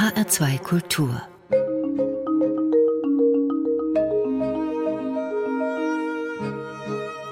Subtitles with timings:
[0.00, 1.20] HR2 Kultur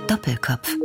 [0.07, 0.77] Doppelkopf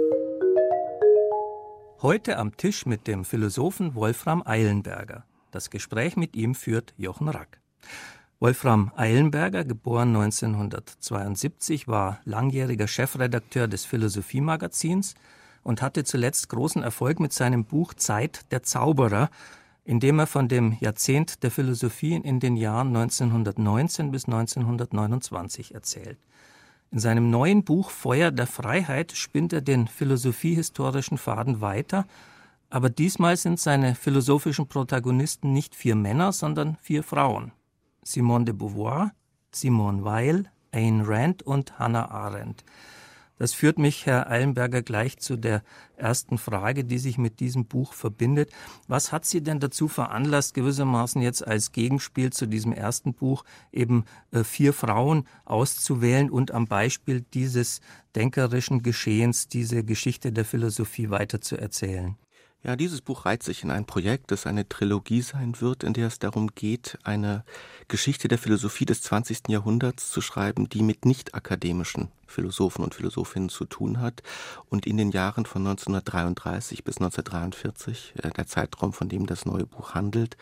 [2.02, 5.26] Heute am Tisch mit dem Philosophen Wolfram Eilenberger.
[5.52, 7.60] Das Gespräch mit ihm führt Jochen Rack.
[8.40, 15.16] Wolfram Eilenberger, geboren 1972, war langjähriger Chefredakteur des Philosophiemagazins
[15.64, 19.30] und hatte zuletzt großen Erfolg mit seinem Buch Zeit der Zauberer,
[19.86, 26.20] in dem er von dem Jahrzehnt der Philosophie in den Jahren 1919 bis 1929 erzählt.
[26.92, 32.06] In seinem neuen Buch Feuer der Freiheit spinnt er den philosophiehistorischen Faden weiter,
[32.70, 37.52] aber diesmal sind seine philosophischen Protagonisten nicht vier Männer, sondern vier Frauen.
[38.04, 39.12] Simone de Beauvoir,
[39.52, 42.64] Simone Weil, Ayn Rand und Hannah Arendt.
[43.44, 45.64] Das führt mich, Herr Eilenberger, gleich zu der
[45.98, 48.54] ersten Frage, die sich mit diesem Buch verbindet.
[48.88, 54.06] Was hat Sie denn dazu veranlasst, gewissermaßen jetzt als Gegenspiel zu diesem ersten Buch eben
[54.32, 57.82] äh, vier Frauen auszuwählen und am Beispiel dieses
[58.16, 62.16] denkerischen Geschehens diese Geschichte der Philosophie weiterzuerzählen?
[62.66, 66.08] Ja, dieses Buch reiht sich in ein Projekt, das eine Trilogie sein wird, in der
[66.08, 67.44] es darum geht, eine
[67.90, 69.50] Geschichte der Philosophie des 20.
[69.50, 74.24] Jahrhunderts zu schreiben, die mit nicht akademischen Philosophen und Philosophinnen zu tun hat
[74.70, 79.66] und in den Jahren von 1933 bis 1943, äh, der Zeitraum, von dem das neue
[79.66, 80.38] Buch handelt,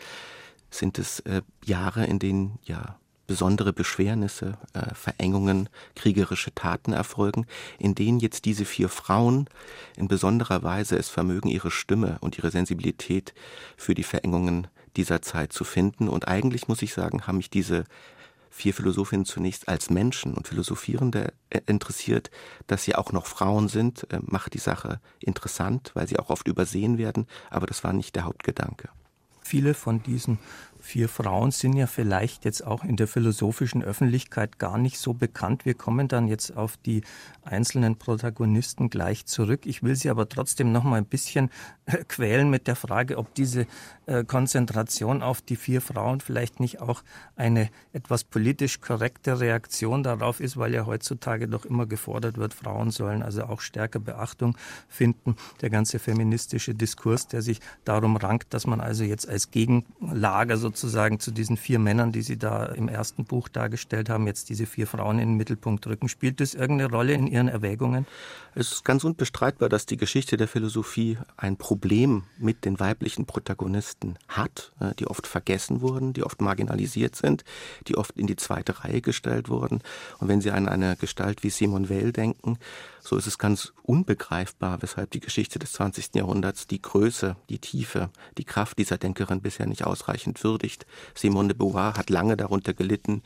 [0.70, 7.46] sind es äh, Jahre, in denen ja besondere Beschwernisse, äh, Verengungen, kriegerische Taten erfolgen,
[7.78, 9.48] in denen jetzt diese vier Frauen
[9.96, 13.34] in besonderer Weise es vermögen, ihre Stimme und ihre Sensibilität
[13.76, 16.08] für die Verengungen dieser Zeit zu finden.
[16.08, 17.84] Und eigentlich muss ich sagen, haben mich diese
[18.52, 22.30] vier Philosophinnen zunächst als Menschen und Philosophierende äh, interessiert.
[22.66, 26.46] Dass sie auch noch Frauen sind, äh, macht die Sache interessant, weil sie auch oft
[26.46, 28.90] übersehen werden, aber das war nicht der Hauptgedanke.
[29.40, 30.38] Viele von diesen
[30.82, 35.64] vier Frauen sind ja vielleicht jetzt auch in der philosophischen Öffentlichkeit gar nicht so bekannt.
[35.64, 37.02] Wir kommen dann jetzt auf die
[37.44, 39.64] einzelnen Protagonisten gleich zurück.
[39.64, 41.50] Ich will Sie aber trotzdem noch mal ein bisschen
[41.86, 43.66] äh, quälen mit der Frage, ob diese
[44.06, 47.02] äh, Konzentration auf die vier Frauen vielleicht nicht auch
[47.36, 52.90] eine etwas politisch korrekte Reaktion darauf ist, weil ja heutzutage doch immer gefordert wird, Frauen
[52.90, 54.56] sollen also auch stärker Beachtung
[54.88, 55.36] finden.
[55.60, 60.71] Der ganze feministische Diskurs, der sich darum rankt, dass man also jetzt als Gegenlager so
[60.72, 64.64] sozusagen zu diesen vier Männern, die Sie da im ersten Buch dargestellt haben, jetzt diese
[64.64, 66.08] vier Frauen in den Mittelpunkt rücken.
[66.08, 68.06] Spielt das irgendeine Rolle in Ihren Erwägungen?
[68.54, 74.16] Es ist ganz unbestreitbar, dass die Geschichte der Philosophie ein Problem mit den weiblichen Protagonisten
[74.28, 77.44] hat, äh, die oft vergessen wurden, die oft marginalisiert sind,
[77.86, 79.82] die oft in die zweite Reihe gestellt wurden.
[80.18, 82.58] Und wenn Sie an eine Gestalt wie Simone Weil denken,
[83.02, 86.14] so ist es ganz unbegreifbar, weshalb die Geschichte des 20.
[86.14, 90.86] Jahrhunderts die Größe, die Tiefe, die Kraft dieser Denkerin bisher nicht ausreichend würdigt.
[91.14, 93.22] Simone de Beauvoir hat lange darunter gelitten,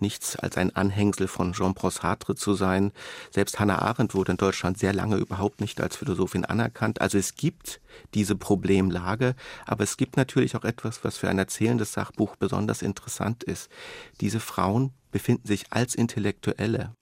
[0.00, 2.90] nichts als ein Anhängsel von Jean-Paul Sartre zu sein.
[3.30, 7.00] Selbst Hannah Arendt wurde in Deutschland sehr lange überhaupt nicht als Philosophin anerkannt.
[7.00, 7.80] Also es gibt
[8.14, 13.44] diese Problemlage, aber es gibt natürlich auch etwas, was für ein erzählendes Sachbuch besonders interessant
[13.44, 13.70] ist.
[14.20, 16.94] Diese Frauen befinden sich als Intellektuelle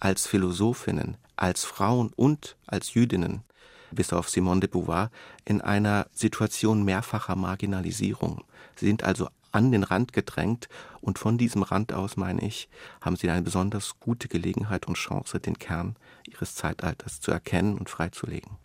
[0.00, 3.42] als Philosophinnen, als Frauen und als Jüdinnen,
[3.90, 5.10] bis auf Simone de Beauvoir,
[5.44, 8.44] in einer Situation mehrfacher Marginalisierung.
[8.76, 10.68] Sie sind also an den Rand gedrängt
[11.00, 12.68] und von diesem Rand aus, meine ich,
[13.00, 15.96] haben sie eine besonders gute Gelegenheit und Chance, den Kern
[16.28, 18.58] ihres Zeitalters zu erkennen und freizulegen.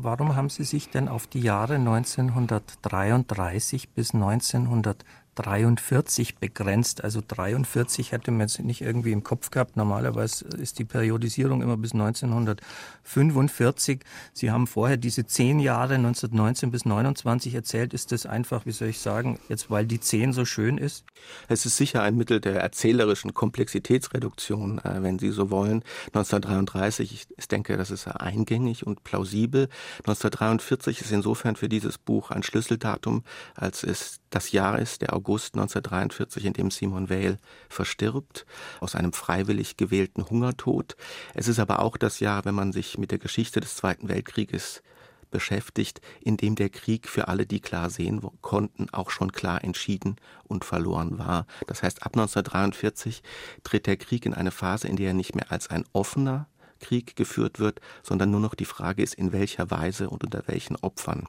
[0.00, 5.04] Warum haben Sie sich denn auf die Jahre 1933 bis 1900
[5.38, 7.02] 43 begrenzt.
[7.04, 9.76] Also 43 hätte man jetzt nicht irgendwie im Kopf gehabt.
[9.76, 14.00] Normalerweise ist die Periodisierung immer bis 1945.
[14.32, 17.94] Sie haben vorher diese zehn Jahre 1919 bis 29 erzählt.
[17.94, 21.04] Ist das einfach, wie soll ich sagen, jetzt weil die zehn so schön ist?
[21.46, 25.84] Es ist sicher ein Mittel der erzählerischen Komplexitätsreduktion, äh, wenn Sie so wollen.
[26.06, 29.68] 1933, ich denke, das ist eingängig und plausibel.
[29.98, 33.22] 1943 ist insofern für dieses Buch ein Schlüsseldatum,
[33.54, 37.38] als es das Jahr ist, der August 1943, in dem Simon Weil
[37.68, 38.46] verstirbt,
[38.80, 40.96] aus einem freiwillig gewählten Hungertod.
[41.34, 44.82] Es ist aber auch das Jahr, wenn man sich mit der Geschichte des Zweiten Weltkrieges
[45.30, 50.16] beschäftigt, in dem der Krieg für alle, die klar sehen konnten, auch schon klar entschieden
[50.44, 51.46] und verloren war.
[51.66, 53.22] Das heißt, ab 1943
[53.62, 56.48] tritt der Krieg in eine Phase, in der er nicht mehr als ein offener
[56.80, 60.76] Krieg geführt wird, sondern nur noch die Frage ist, in welcher Weise und unter welchen
[60.76, 61.26] Opfern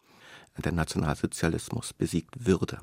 [0.61, 2.79] der Nationalsozialismus besiegt würde.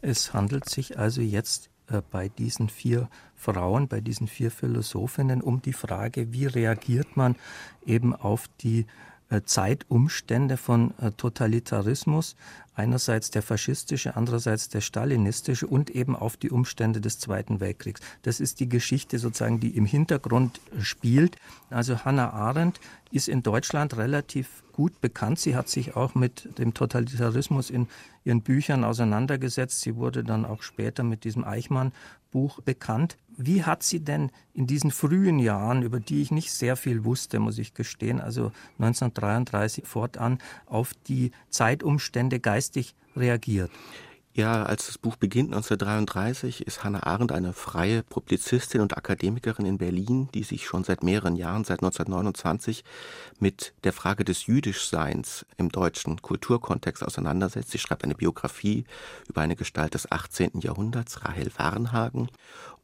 [0.00, 5.62] Es handelt sich also jetzt äh, bei diesen vier Frauen, bei diesen vier Philosophinnen um
[5.62, 7.36] die Frage, wie reagiert man
[7.84, 8.86] eben auf die
[9.44, 12.36] Zeitumstände von äh, Totalitarismus,
[12.74, 18.00] einerseits der faschistische, andererseits der stalinistische und eben auf die Umstände des Zweiten Weltkriegs.
[18.22, 21.36] Das ist die Geschichte sozusagen, die im Hintergrund spielt.
[21.70, 22.80] Also Hannah Arendt
[23.10, 25.40] ist in Deutschland relativ gut bekannt.
[25.40, 27.88] Sie hat sich auch mit dem Totalitarismus in
[28.24, 29.80] ihren Büchern auseinandergesetzt.
[29.80, 33.16] Sie wurde dann auch später mit diesem Eichmann-Buch bekannt.
[33.40, 37.38] Wie hat sie denn in diesen frühen Jahren, über die ich nicht sehr viel wusste,
[37.38, 38.50] muss ich gestehen, also
[38.80, 43.70] 1933 fortan, auf die Zeitumstände geistig reagiert?
[44.38, 49.78] Ja, als das Buch beginnt 1933, ist Hannah Arendt eine freie Publizistin und Akademikerin in
[49.78, 52.84] Berlin, die sich schon seit mehreren Jahren, seit 1929,
[53.40, 57.72] mit der Frage des Jüdischseins im deutschen Kulturkontext auseinandersetzt.
[57.72, 58.84] Sie schreibt eine Biografie
[59.28, 60.60] über eine Gestalt des 18.
[60.60, 62.28] Jahrhunderts, Rahel Warnhagen,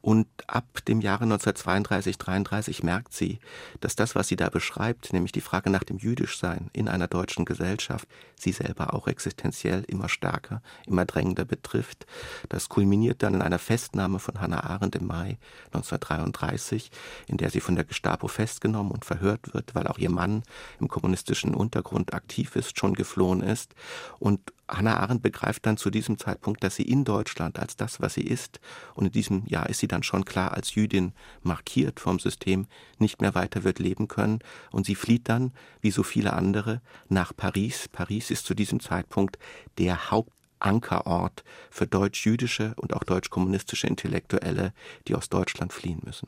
[0.05, 3.39] und ab dem Jahre 1932, 33 merkt sie,
[3.79, 7.43] dass das, was sie da beschreibt, nämlich die Frage nach dem Jüdischsein in einer deutschen
[7.43, 12.05] Gesellschaft, sie selber auch existenziell immer stärker, immer drängender betrifft.
[12.49, 15.39] Das kulminiert dann in einer Festnahme von Hannah Arendt im Mai
[15.73, 16.91] 1933,
[17.25, 20.43] in der sie von der Gestapo festgenommen und verhört wird, weil auch ihr Mann
[20.79, 23.73] im kommunistischen Untergrund aktiv ist, schon geflohen ist.
[24.19, 28.15] Und Hannah Arendt begreift dann zu diesem Zeitpunkt, dass sie in Deutschland als das, was
[28.15, 28.59] sie ist,
[28.95, 31.13] und in diesem Jahr ist sie dann schon klar als Jüdin
[31.43, 32.67] markiert vom System,
[32.97, 34.39] nicht mehr weiter wird leben können.
[34.71, 35.51] Und sie flieht dann,
[35.81, 37.87] wie so viele andere, nach Paris.
[37.87, 39.37] Paris ist zu diesem Zeitpunkt
[39.77, 44.73] der Hauptankerort für deutsch-jüdische und auch deutsch-kommunistische Intellektuelle,
[45.07, 46.27] die aus Deutschland fliehen müssen.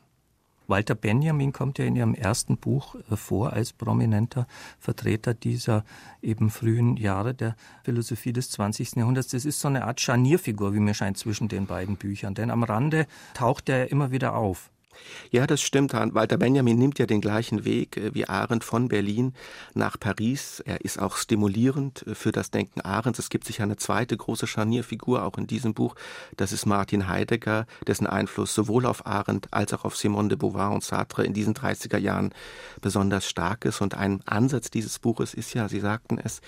[0.68, 4.46] Walter Benjamin kommt ja in ihrem ersten Buch äh, vor als prominenter
[4.78, 5.84] Vertreter dieser
[6.22, 8.96] eben frühen Jahre der Philosophie des 20.
[8.96, 9.28] Jahrhunderts.
[9.28, 12.34] Das ist so eine Art Scharnierfigur, wie mir scheint, zwischen den beiden Büchern.
[12.34, 14.70] Denn am Rande taucht er immer wieder auf.
[15.30, 15.92] Ja, das stimmt.
[15.92, 19.34] Walter Benjamin nimmt ja den gleichen Weg äh, wie Arendt von Berlin
[19.74, 20.60] nach Paris.
[20.60, 23.18] Er ist auch stimulierend äh, für das Denken Arendts.
[23.18, 25.94] Es gibt sich eine zweite große Scharnierfigur auch in diesem Buch.
[26.36, 30.72] Das ist Martin Heidegger, dessen Einfluss sowohl auf Arendt als auch auf Simone de Beauvoir
[30.72, 32.32] und Sartre in diesen 30er Jahren
[32.80, 33.80] besonders stark ist.
[33.80, 36.40] Und ein Ansatz dieses Buches ist ja, Sie sagten es,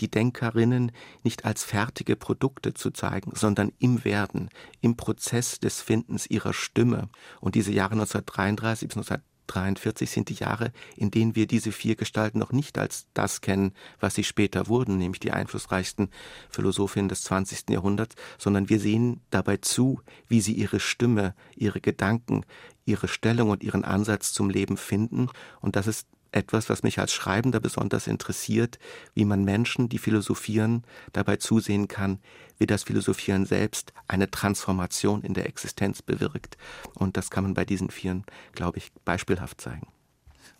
[0.00, 0.92] die Denkerinnen
[1.22, 7.08] nicht als fertige Produkte zu zeigen, sondern im Werden, im Prozess des Findens ihrer Stimme.
[7.40, 12.38] Und diese Jahre 1933 bis 1943 sind die Jahre, in denen wir diese vier Gestalten
[12.38, 16.10] noch nicht als das kennen, was sie später wurden, nämlich die einflussreichsten
[16.50, 17.70] Philosophinnen des 20.
[17.70, 22.44] Jahrhunderts, sondern wir sehen dabei zu, wie sie ihre Stimme, ihre Gedanken,
[22.84, 25.28] ihre Stellung und ihren Ansatz zum Leben finden.
[25.60, 28.78] Und das ist etwas, was mich als Schreibender besonders interessiert,
[29.14, 32.18] wie man Menschen, die philosophieren, dabei zusehen kann,
[32.58, 36.56] wie das Philosophieren selbst eine Transformation in der Existenz bewirkt.
[36.94, 39.93] Und das kann man bei diesen Vieren, glaube ich, beispielhaft zeigen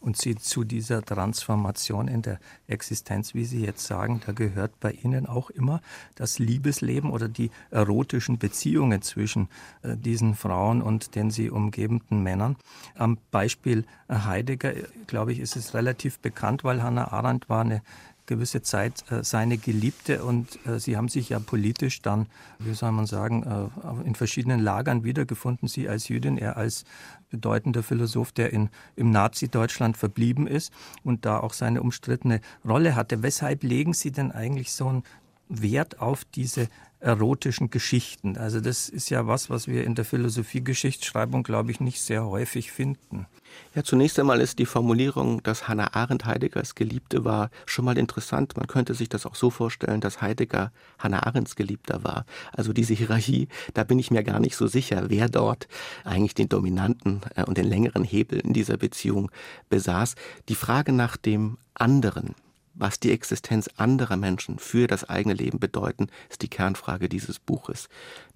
[0.04, 4.92] und sie zu dieser Transformation in der Existenz, wie Sie jetzt sagen, da gehört bei
[4.92, 5.80] Ihnen auch immer
[6.14, 9.48] das Liebesleben oder die erotischen Beziehungen zwischen
[9.82, 12.56] äh, diesen Frauen und den sie umgebenden Männern.
[12.94, 14.74] Am Beispiel Heidegger,
[15.06, 17.82] glaube ich, ist es relativ bekannt, weil Hannah Arendt war eine
[18.26, 22.26] gewisse Zeit äh, seine Geliebte und äh, sie haben sich ja politisch dann,
[22.58, 25.68] wie soll man sagen, äh, in verschiedenen Lagern wiedergefunden.
[25.68, 26.84] Sie als Jüdin, er als
[27.30, 30.72] bedeutender Philosoph, der in, im Nazi-Deutschland verblieben ist
[31.02, 33.22] und da auch seine umstrittene Rolle hatte.
[33.22, 35.02] Weshalb legen Sie denn eigentlich so einen
[35.48, 36.68] Wert auf diese
[37.04, 38.36] erotischen Geschichten?
[38.36, 42.72] Also das ist ja was, was wir in der Philosophie-Geschichtsschreibung, glaube ich, nicht sehr häufig
[42.72, 43.26] finden.
[43.74, 48.56] Ja, zunächst einmal ist die Formulierung, dass Hannah Arendt Heideggers Geliebte war, schon mal interessant.
[48.56, 52.24] Man könnte sich das auch so vorstellen, dass Heidegger Hannah Arendts Geliebter war.
[52.52, 55.68] Also diese Hierarchie, da bin ich mir gar nicht so sicher, wer dort
[56.04, 59.30] eigentlich den dominanten äh, und den längeren Hebel in dieser Beziehung
[59.68, 60.14] besaß.
[60.48, 62.34] Die Frage nach dem anderen,
[62.74, 67.88] was die Existenz anderer Menschen für das eigene Leben bedeuten, ist die Kernfrage dieses Buches.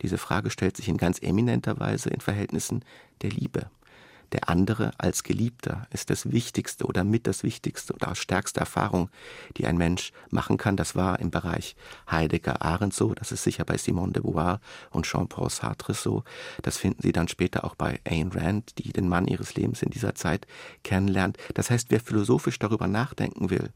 [0.02, 2.84] Diese Frage stellt sich in ganz eminenter Weise in Verhältnissen
[3.22, 3.70] der Liebe.
[4.32, 9.08] Der andere als Geliebter ist das Wichtigste oder mit das Wichtigste oder stärkste Erfahrung,
[9.56, 10.76] die ein Mensch machen kann.
[10.76, 11.76] Das war im Bereich
[12.10, 16.24] Heidegger Arendt so, das ist sicher bei Simone de Beauvoir und Jean-Paul Sartre so.
[16.60, 19.90] Das finden Sie dann später auch bei Ayn Rand, die den Mann ihres Lebens in
[19.90, 20.46] dieser Zeit
[20.84, 21.38] kennenlernt.
[21.54, 23.72] Das heißt, wer philosophisch darüber nachdenken will,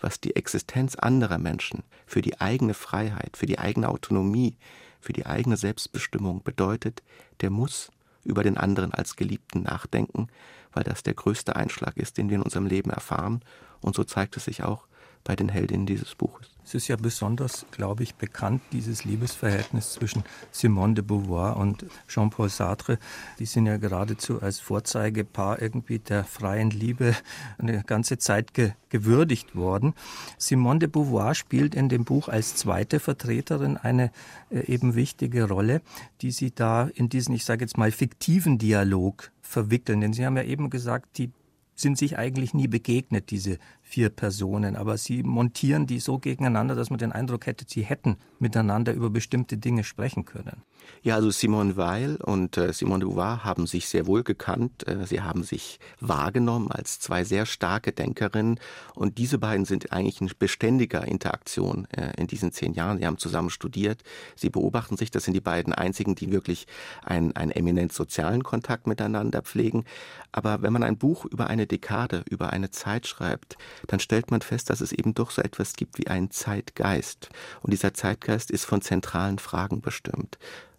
[0.00, 4.56] was die Existenz anderer Menschen für die eigene Freiheit, für die eigene Autonomie,
[5.00, 7.02] für die eigene Selbstbestimmung bedeutet,
[7.40, 7.90] der muss
[8.24, 10.28] über den anderen als Geliebten nachdenken,
[10.72, 13.40] weil das der größte Einschlag ist, den wir in unserem Leben erfahren.
[13.80, 14.86] Und so zeigt es sich auch
[15.24, 16.55] bei den Heldinnen dieses Buches.
[16.66, 22.48] Es ist ja besonders, glaube ich, bekannt, dieses Liebesverhältnis zwischen Simone de Beauvoir und Jean-Paul
[22.48, 22.98] Sartre.
[23.38, 27.14] Die sind ja geradezu als Vorzeigepaar irgendwie der freien Liebe
[27.58, 29.94] eine ganze Zeit ge gewürdigt worden.
[30.38, 34.10] Simone de Beauvoir spielt in dem Buch als zweite Vertreterin eine
[34.50, 35.82] äh, eben wichtige Rolle,
[36.20, 40.00] die sie da in diesen, ich sage jetzt mal, fiktiven Dialog verwickeln.
[40.00, 41.30] Denn Sie haben ja eben gesagt, die
[41.76, 46.90] sind sich eigentlich nie begegnet, diese vier Personen, aber sie montieren die so gegeneinander, dass
[46.90, 50.62] man den Eindruck hätte, sie hätten miteinander über bestimmte Dinge sprechen können.
[51.02, 54.86] Ja, also Simone Weil und äh, Simone de Beauvoir haben sich sehr wohl gekannt.
[54.88, 58.58] Äh, sie haben sich wahrgenommen als zwei sehr starke Denkerinnen
[58.94, 62.98] und diese beiden sind eigentlich in beständiger Interaktion äh, in diesen zehn Jahren.
[62.98, 64.02] Sie haben zusammen studiert,
[64.34, 65.10] sie beobachten sich.
[65.10, 66.66] Das sind die beiden einzigen, die wirklich
[67.04, 69.84] einen, einen eminent sozialen Kontakt miteinander pflegen.
[70.32, 74.42] Aber wenn man ein Buch über eine Dekade, über eine Zeit schreibt, dann stellt man
[74.42, 77.30] fest, dass es eben doch so etwas gibt wie einen Zeitgeist.
[77.62, 80.38] Und dieser Zeitgeist ist von zentralen Fragen bestimmt.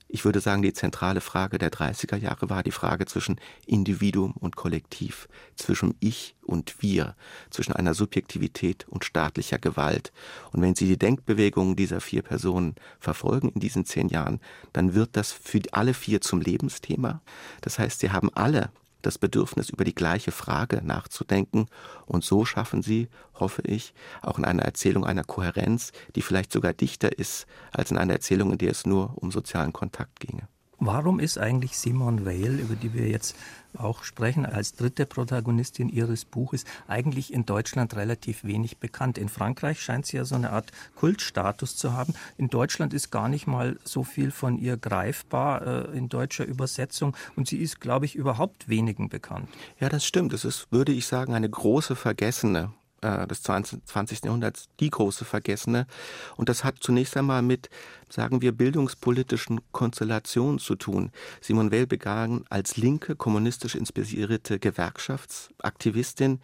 [0.09, 4.55] Ich würde sagen, die zentrale Frage der 30er Jahre war die Frage zwischen Individuum und
[4.55, 7.15] Kollektiv, zwischen Ich und Wir,
[7.49, 10.13] zwischen einer Subjektivität und staatlicher Gewalt.
[10.53, 14.39] Und wenn Sie die Denkbewegungen dieser vier Personen verfolgen in diesen zehn Jahren,
[14.71, 17.21] dann wird das für alle vier zum Lebensthema.
[17.61, 18.69] Das heißt, sie haben alle
[19.01, 21.67] das Bedürfnis, über die gleiche Frage nachzudenken.
[22.05, 26.73] Und so schaffen sie, hoffe ich, auch in einer Erzählung einer Kohärenz, die vielleicht sogar
[26.73, 30.47] dichter ist als in einer Erzählung, in der es nur um sozialen Kontakt ginge.
[30.79, 33.35] Warum ist eigentlich Simone Weil, über die wir jetzt
[33.77, 39.17] auch sprechen, als dritte Protagonistin ihres Buches, eigentlich in Deutschland relativ wenig bekannt?
[39.17, 42.13] In Frankreich scheint sie ja so eine Art Kultstatus zu haben.
[42.37, 47.15] In Deutschland ist gar nicht mal so viel von ihr greifbar äh, in deutscher Übersetzung
[47.35, 49.49] und sie ist, glaube ich, überhaupt wenigen bekannt.
[49.79, 50.31] Ja, das stimmt.
[50.33, 54.25] Es ist, würde ich sagen, eine große Vergessene äh, des 20.
[54.25, 55.87] Jahrhunderts die große Vergessene.
[56.35, 57.69] Und das hat zunächst einmal mit,
[58.09, 61.11] sagen wir, bildungspolitischen Konstellationen zu tun.
[61.41, 66.39] Simon Weil begann als linke, kommunistisch inspirierte Gewerkschaftsaktivistin,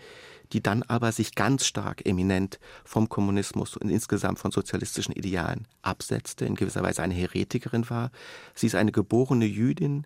[0.54, 6.46] die dann aber sich ganz stark eminent vom Kommunismus und insgesamt von sozialistischen Idealen absetzte,
[6.46, 8.12] in gewisser Weise eine Heretikerin war.
[8.54, 10.06] Sie ist eine geborene Jüdin,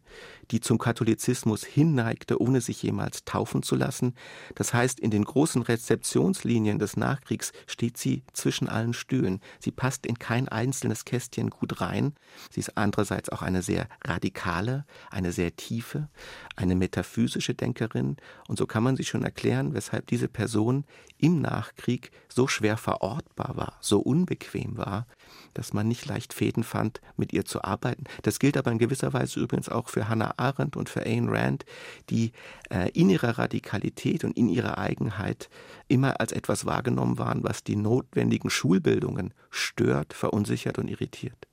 [0.51, 4.15] die zum Katholizismus hinneigte, ohne sich jemals taufen zu lassen.
[4.55, 9.41] Das heißt, in den großen Rezeptionslinien des Nachkriegs steht sie zwischen allen Stühlen.
[9.59, 12.13] Sie passt in kein einzelnes Kästchen gut rein.
[12.49, 16.07] Sie ist andererseits auch eine sehr radikale, eine sehr tiefe,
[16.55, 18.15] eine metaphysische Denkerin.
[18.47, 20.85] Und so kann man sich schon erklären, weshalb diese Person
[21.17, 25.07] im Nachkrieg so schwer verortbar war, so unbequem war,
[25.55, 28.03] dass man nicht leicht Fäden fand, mit ihr zu arbeiten.
[28.21, 31.65] Das gilt aber in gewisser Weise übrigens auch für Hannah Arendt und für Ayn Rand,
[32.11, 32.33] die
[32.69, 35.49] äh, in ihrer Radikalität und in ihrer Eigenheit
[35.87, 41.47] immer als etwas wahrgenommen waren, was die notwendigen Schulbildungen stört, verunsichert und irritiert.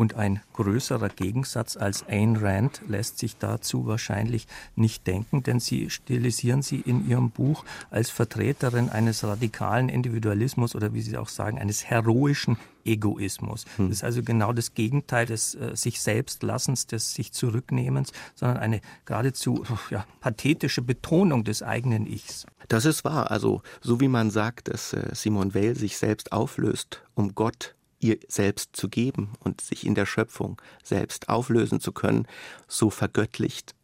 [0.00, 5.90] Und ein größerer Gegensatz als Ayn Rand lässt sich dazu wahrscheinlich nicht denken, denn sie
[5.90, 11.58] stilisieren sie in ihrem Buch als Vertreterin eines radikalen Individualismus oder wie Sie auch sagen,
[11.58, 13.66] eines heroischen Egoismus.
[13.76, 13.90] Hm.
[13.90, 18.56] Das ist also genau das Gegenteil des äh, sich selbst Lassens, des sich Zurücknehmens, sondern
[18.56, 22.46] eine geradezu ja, pathetische Betonung des eigenen Ichs.
[22.68, 23.30] Das ist wahr.
[23.30, 28.18] Also so wie man sagt, dass äh, Simon Weil sich selbst auflöst, um Gott ihr
[28.28, 32.26] selbst zu geben und sich in der Schöpfung selbst auflösen zu können,
[32.66, 33.74] so vergöttlicht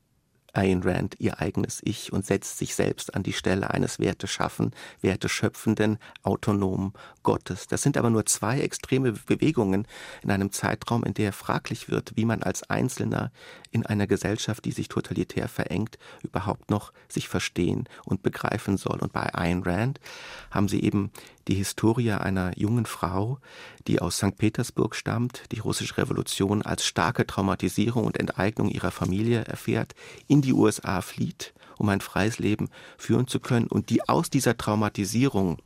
[0.57, 5.99] Ayn Rand ihr eigenes Ich und setzt sich selbst an die Stelle eines Werteschaffen, Werteschöpfenden,
[6.23, 7.67] autonomen Gottes.
[7.67, 9.87] Das sind aber nur zwei extreme Bewegungen
[10.23, 13.33] in einem Zeitraum, in der fraglich wird, wie man als Einzelner
[13.71, 18.99] in einer Gesellschaft, die sich totalitär verengt, überhaupt noch sich verstehen und begreifen soll.
[19.01, 20.01] Und bei Ayn Rand
[20.51, 21.11] haben sie eben
[21.49, 23.39] die Historie einer jungen Frau,
[23.87, 24.37] die aus St.
[24.37, 29.95] Petersburg stammt, die russische Revolution als starke Traumatisierung und Enteignung ihrer Familie erfährt,
[30.27, 34.57] in die USA flieht, um ein freies Leben führen zu können und die aus dieser
[34.57, 35.59] Traumatisierung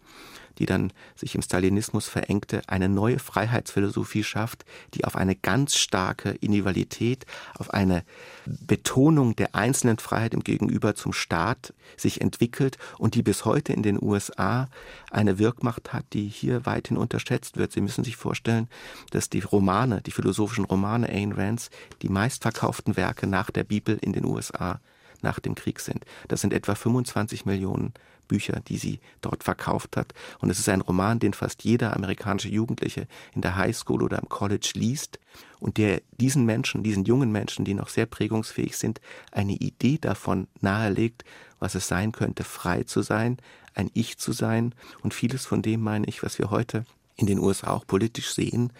[0.61, 4.65] die dann sich im Stalinismus verengte, eine neue Freiheitsphilosophie schafft,
[4.95, 7.25] die auf eine ganz starke Individualität,
[7.59, 8.05] auf eine
[8.45, 13.83] Betonung der einzelnen Freiheit im Gegenüber zum Staat sich entwickelt und die bis heute in
[13.83, 14.69] den USA
[15.11, 17.73] eine Wirkmacht hat, die hier weithin unterschätzt wird.
[17.73, 18.69] Sie müssen sich vorstellen,
[19.11, 21.71] dass die Romane, die philosophischen Romane Ayn Rands,
[22.03, 24.79] die meistverkauften Werke nach der Bibel in den USA
[25.23, 26.05] nach dem Krieg sind.
[26.29, 27.93] Das sind etwa 25 Millionen
[28.31, 30.15] Bücher, die sie dort verkauft hat.
[30.39, 34.29] Und es ist ein Roman, den fast jeder amerikanische Jugendliche in der Highschool oder im
[34.29, 35.19] College liest
[35.59, 39.01] und der diesen Menschen, diesen jungen Menschen, die noch sehr prägungsfähig sind,
[39.33, 41.25] eine Idee davon nahelegt,
[41.59, 43.39] was es sein könnte, frei zu sein,
[43.75, 44.75] ein Ich zu sein.
[45.03, 46.85] Und vieles von dem meine ich, was wir heute
[47.17, 48.73] in den USA auch politisch sehen,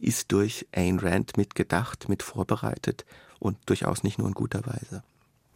[0.00, 3.06] ist durch Ayn Rand mitgedacht, mit vorbereitet
[3.38, 5.02] und durchaus nicht nur in guter Weise.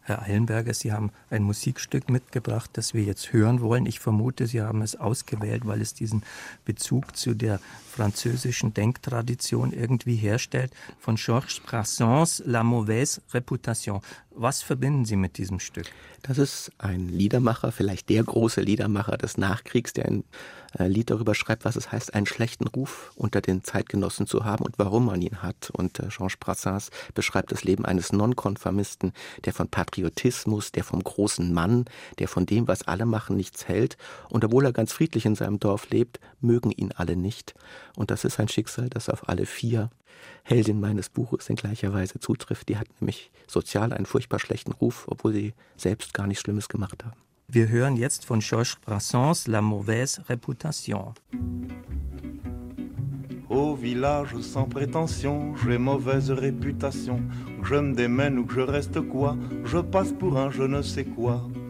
[0.07, 3.85] Herr Eilenberger, Sie haben ein Musikstück mitgebracht, das wir jetzt hören wollen.
[3.85, 6.23] Ich vermute, Sie haben es ausgewählt, weil es diesen
[6.63, 7.59] Bezug zu der
[7.91, 10.71] französischen Denktradition irgendwie herstellt.
[10.97, 14.01] Von Georges Brassens La mauvaise réputation.
[14.39, 15.87] Was verbinden Sie mit diesem Stück?
[16.21, 20.25] Das ist ein Liedermacher, vielleicht der große Liedermacher des Nachkriegs, der ein
[20.77, 24.63] äh, Lied darüber schreibt, was es heißt, einen schlechten Ruf unter den Zeitgenossen zu haben
[24.63, 25.71] und warum man ihn hat.
[25.71, 29.11] Und äh, Georges Brassens beschreibt das Leben eines Nonkonformisten,
[29.45, 31.85] der von Patriotismus, der vom großen Mann,
[32.19, 33.97] der von dem, was alle machen, nichts hält.
[34.29, 37.55] Und obwohl er ganz friedlich in seinem Dorf lebt, mögen ihn alle nicht.
[37.95, 39.89] Und das ist ein Schicksal, das auf alle vier
[40.43, 42.69] Heldin meines Buches in gleicher Weise zutrifft.
[42.69, 47.03] Die hat nämlich sozial einen furchtbar schlechten Ruf, obwohl sie selbst gar nichts Schlimmes gemacht
[47.03, 47.19] haben.
[47.49, 51.13] Wir hören jetzt von Georges Brassens La mauvaise réputation.
[53.49, 57.21] Au village sans prétention, j'ai mauvaise réputation.
[57.61, 60.81] Que je me démène ou que je reste quoi, je passe pour un je ne
[60.81, 61.47] sais quoi.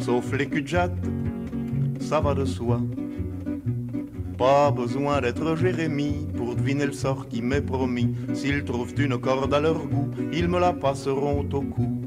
[0.00, 0.64] sauf les cul
[2.00, 2.80] ça va de soi.
[4.38, 8.14] Pas besoin d'être Jérémie pour deviner le sort qui m'est promis.
[8.32, 12.00] S'ils trouvent une corde à leur goût, ils me la passeront au cou.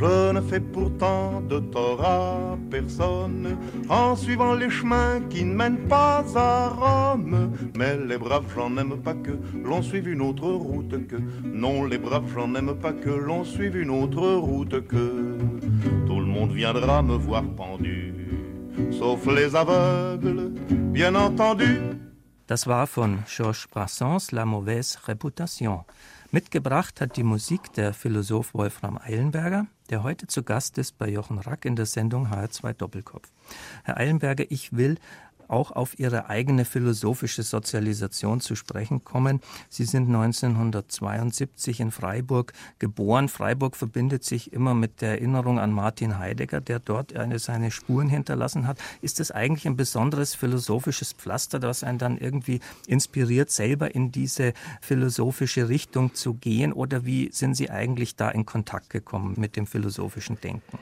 [0.00, 3.56] Je ne fais pourtant de tort à personne
[3.88, 7.52] en suivant les chemins qui ne mènent pas à Rome.
[7.76, 9.32] Mais les braves, j'en aime pas que
[9.64, 11.16] l'on suive une autre route que.
[11.44, 15.36] Non, les braves, j'en aime pas que l'on suive une autre route que.
[16.38, 18.14] Monde viendra me voir pendu,
[18.92, 20.52] sauf les aveugles,
[20.92, 21.98] bien entendu.
[22.46, 25.84] Das war von Georges Brassens La mauvaise réputation.
[26.30, 31.40] Mitgebracht hat die Musik der Philosoph Wolfram Eilenberger, der heute zu Gast ist bei Jochen
[31.40, 33.32] Rack in der Sendung HR2 Doppelkopf.
[33.82, 34.98] Herr Eilenberger, ich will
[35.48, 39.40] auch auf Ihre eigene philosophische Sozialisation zu sprechen kommen.
[39.68, 43.28] Sie sind 1972 in Freiburg geboren.
[43.28, 48.08] Freiburg verbindet sich immer mit der Erinnerung an Martin Heidegger, der dort eine, seine Spuren
[48.08, 48.78] hinterlassen hat.
[49.00, 54.52] Ist das eigentlich ein besonderes philosophisches Pflaster, das einen dann irgendwie inspiriert, selber in diese
[54.80, 56.72] philosophische Richtung zu gehen?
[56.72, 60.78] Oder wie sind Sie eigentlich da in Kontakt gekommen mit dem philosophischen Denken?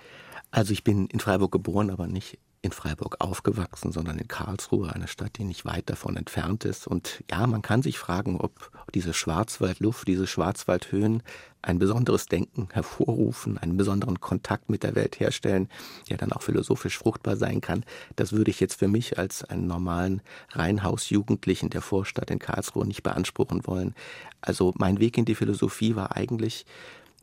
[0.57, 5.07] Also ich bin in Freiburg geboren, aber nicht in Freiburg aufgewachsen, sondern in Karlsruhe, einer
[5.07, 6.87] Stadt, die nicht weit davon entfernt ist.
[6.87, 11.23] Und ja, man kann sich fragen, ob diese Schwarzwaldluft, diese Schwarzwaldhöhen
[11.61, 15.69] ein besonderes Denken hervorrufen, einen besonderen Kontakt mit der Welt herstellen,
[16.09, 17.85] der dann auch philosophisch fruchtbar sein kann.
[18.17, 23.03] Das würde ich jetzt für mich als einen normalen Reihenhausjugendlichen der Vorstadt in Karlsruhe nicht
[23.03, 23.95] beanspruchen wollen.
[24.41, 26.65] Also mein Weg in die Philosophie war eigentlich,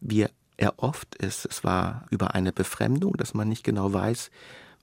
[0.02, 0.28] wie
[0.64, 1.46] er oft ist.
[1.46, 4.32] Es war über eine Befremdung, dass man nicht genau weiß,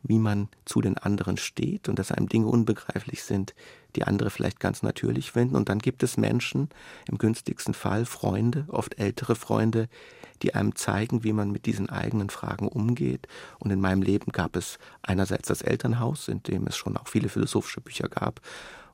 [0.03, 3.55] wie man zu den anderen steht und dass einem Dinge unbegreiflich sind,
[3.97, 5.57] die andere vielleicht ganz natürlich finden.
[5.57, 6.69] Und dann gibt es Menschen,
[7.09, 9.89] im günstigsten Fall Freunde, oft ältere Freunde,
[10.43, 13.27] die einem zeigen, wie man mit diesen eigenen Fragen umgeht.
[13.59, 17.29] Und in meinem Leben gab es einerseits das Elternhaus, in dem es schon auch viele
[17.29, 18.41] philosophische Bücher gab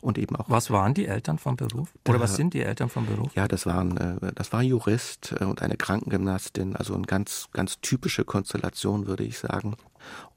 [0.07, 0.49] und eben auch.
[0.49, 1.93] Was waren die Eltern vom Beruf?
[2.09, 3.35] Oder was sind die Eltern vom Beruf?
[3.35, 7.81] Ja, das waren, äh, das war Jurist äh, und eine Krankengymnastin, also eine ganz, ganz
[7.81, 9.77] typische Konstellation, würde ich sagen.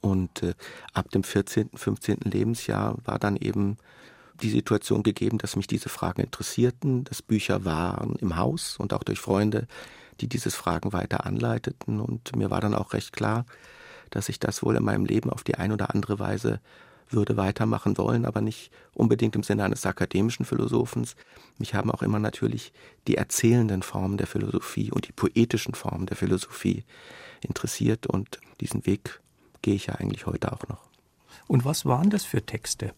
[0.02, 0.56] Und äh,
[0.94, 2.22] ab dem 14., 15.
[2.24, 3.78] Lebensjahr war dann eben
[4.42, 9.04] die Situation gegeben, dass mich diese Fragen interessierten, dass Bücher waren im Haus und auch
[9.04, 9.68] durch Freunde
[10.20, 12.02] die dieses Fragen weiter anleiteten.
[12.02, 13.46] Und mir war dann auch recht klar,
[14.10, 16.60] dass ich das wohl in meinem Leben auf die ein oder andere Weise
[17.10, 21.16] würde weitermachen wollen, aber nicht unbedingt im Sinne eines akademischen Philosophens.
[21.58, 22.72] Mich haben auch immer natürlich
[23.08, 26.84] die erzählenden Formen der Philosophie und die poetischen Formen der Philosophie
[27.42, 29.20] interessiert und diesen Weg
[29.62, 30.90] gehe ich ja eigentlich heute auch noch.
[31.48, 32.94] Und was waren das für Texte?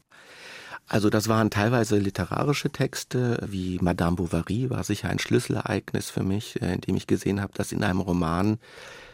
[0.88, 6.62] Also das waren teilweise literarische Texte, wie Madame Bovary war sicher ein Schlüsselereignis für mich,
[6.62, 8.60] äh, in dem ich gesehen habe, dass in einem Roman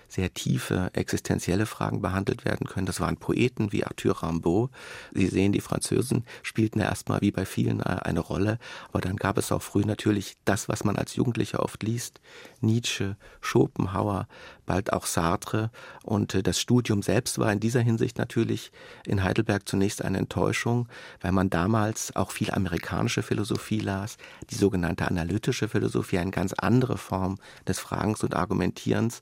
[0.07, 2.85] sehr tiefe existenzielle Fragen behandelt werden können.
[2.85, 4.71] Das waren Poeten wie Arthur Rimbaud.
[5.13, 8.57] Sie sehen, die Französen spielten erstmal wie bei vielen äh, eine Rolle,
[8.89, 12.19] aber dann gab es auch früh natürlich das, was man als Jugendlicher oft liest.
[12.61, 14.27] Nietzsche, Schopenhauer,
[14.67, 15.71] bald auch Sartre.
[16.03, 18.71] Und äh, das Studium selbst war in dieser Hinsicht natürlich
[19.05, 20.87] in Heidelberg zunächst eine Enttäuschung,
[21.21, 24.17] weil man damals auch viel amerikanische Philosophie las,
[24.51, 29.21] die sogenannte analytische Philosophie, eine ganz andere Form des Fragens und Argumentierens.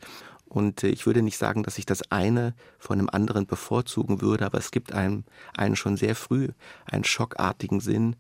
[0.56, 4.46] Und äh, ich würde nicht sagen, dass ich das eine von dem anderen bevorzugen würde,
[4.46, 6.48] aber es gibt einem, einen schon sehr früh
[6.86, 8.16] einen schockartigen Sinn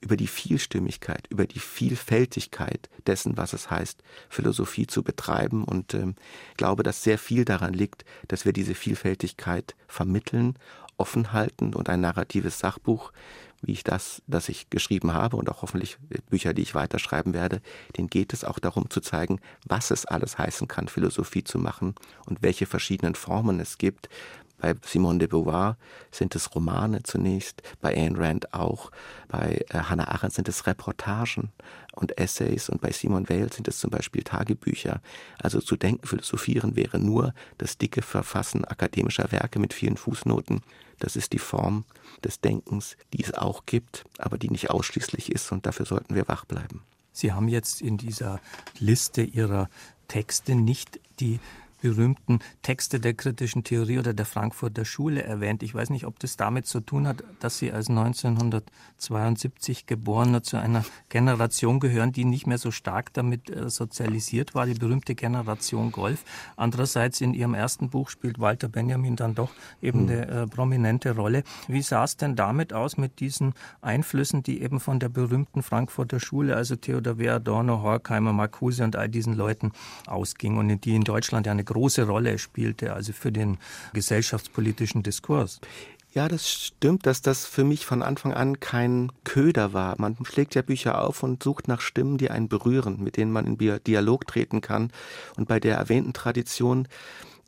[0.00, 5.62] über die Vielstimmigkeit, über die Vielfältigkeit dessen, was es heißt, Philosophie zu betreiben.
[5.64, 6.14] Und ähm,
[6.56, 10.58] glaube, dass sehr viel daran liegt, dass wir diese Vielfältigkeit vermitteln,
[10.96, 13.12] offen halten und ein narratives Sachbuch
[13.66, 15.98] wie ich das, das ich geschrieben habe und auch hoffentlich
[16.30, 17.60] Bücher, die ich weiterschreiben werde,
[17.96, 21.94] denen geht es auch darum zu zeigen, was es alles heißen kann, Philosophie zu machen
[22.26, 24.08] und welche verschiedenen Formen es gibt,
[24.64, 25.76] bei Simone de Beauvoir
[26.10, 28.90] sind es Romane zunächst, bei Ayn Rand auch,
[29.28, 31.52] bei äh, Hannah Arendt sind es Reportagen
[31.94, 35.02] und Essays und bei Simone Weil sind es zum Beispiel Tagebücher.
[35.38, 40.62] Also zu denken, philosophieren wäre nur das dicke Verfassen akademischer Werke mit vielen Fußnoten.
[40.98, 41.84] Das ist die Form
[42.22, 46.28] des Denkens, die es auch gibt, aber die nicht ausschließlich ist und dafür sollten wir
[46.28, 46.82] wach bleiben.
[47.12, 48.40] Sie haben jetzt in dieser
[48.78, 49.68] Liste Ihrer
[50.08, 51.38] Texte nicht die
[51.84, 55.62] berühmten Texte der kritischen Theorie oder der Frankfurter Schule erwähnt.
[55.62, 60.56] Ich weiß nicht, ob das damit zu tun hat, dass Sie als 1972 Geborener zu
[60.56, 65.92] einer Generation gehören, die nicht mehr so stark damit äh, sozialisiert war, die berühmte Generation
[65.92, 66.24] Golf.
[66.56, 69.50] Andererseits in Ihrem ersten Buch spielt Walter Benjamin dann doch
[69.82, 70.08] eben mhm.
[70.08, 71.44] eine äh, prominente Rolle.
[71.68, 76.18] Wie sah es denn damit aus mit diesen Einflüssen, die eben von der berühmten Frankfurter
[76.18, 77.28] Schule, also Theodor W.
[77.28, 79.72] Adorno, Horkheimer, Marcuse und all diesen Leuten
[80.06, 83.58] ausging und die in Deutschland ja eine große Rolle spielte, also für den
[83.92, 85.60] gesellschaftspolitischen Diskurs.
[86.14, 89.96] Ja, das stimmt, dass das für mich von Anfang an kein Köder war.
[89.98, 93.46] Man schlägt ja Bücher auf und sucht nach Stimmen, die einen berühren, mit denen man
[93.46, 94.92] in Dialog treten kann.
[95.36, 96.86] Und bei der erwähnten Tradition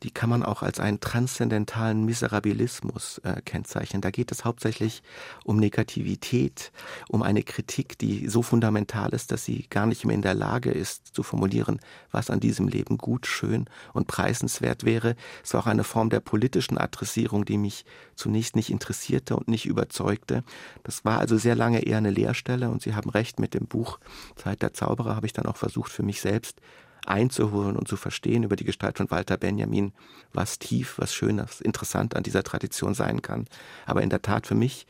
[0.03, 4.01] die kann man auch als einen transzendentalen Miserabilismus äh, kennzeichnen.
[4.01, 5.03] Da geht es hauptsächlich
[5.43, 6.71] um Negativität,
[7.09, 10.71] um eine Kritik, die so fundamental ist, dass sie gar nicht mehr in der Lage
[10.71, 11.79] ist zu formulieren,
[12.11, 15.15] was an diesem Leben gut, schön und preisenswert wäre.
[15.43, 19.65] Es war auch eine Form der politischen Adressierung, die mich zunächst nicht interessierte und nicht
[19.65, 20.43] überzeugte.
[20.83, 23.99] Das war also sehr lange eher eine Leerstelle und Sie haben recht mit dem Buch
[24.35, 26.61] Zeit der Zauberer habe ich dann auch versucht für mich selbst
[27.07, 29.93] einzuholen und zu verstehen über die Gestalt von Walter Benjamin,
[30.33, 33.45] was tief, was schön, was interessant an dieser Tradition sein kann.
[33.85, 34.85] Aber in der Tat für mich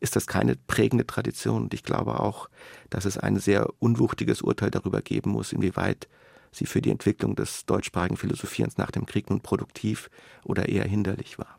[0.00, 2.48] ist das keine prägende Tradition und ich glaube auch,
[2.90, 6.08] dass es ein sehr unwuchtiges Urteil darüber geben muss, inwieweit
[6.50, 10.10] sie für die Entwicklung des deutschsprachigen Philosophierens nach dem Krieg nun produktiv
[10.44, 11.58] oder eher hinderlich war.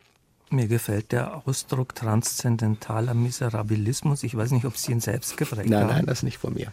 [0.54, 4.22] Mir gefällt der Ausdruck transzendentaler Miserabilismus.
[4.22, 5.88] Ich weiß nicht, ob Sie ihn selbst geprägt nein, haben.
[5.88, 6.72] Nein, nein, das ist nicht von mir.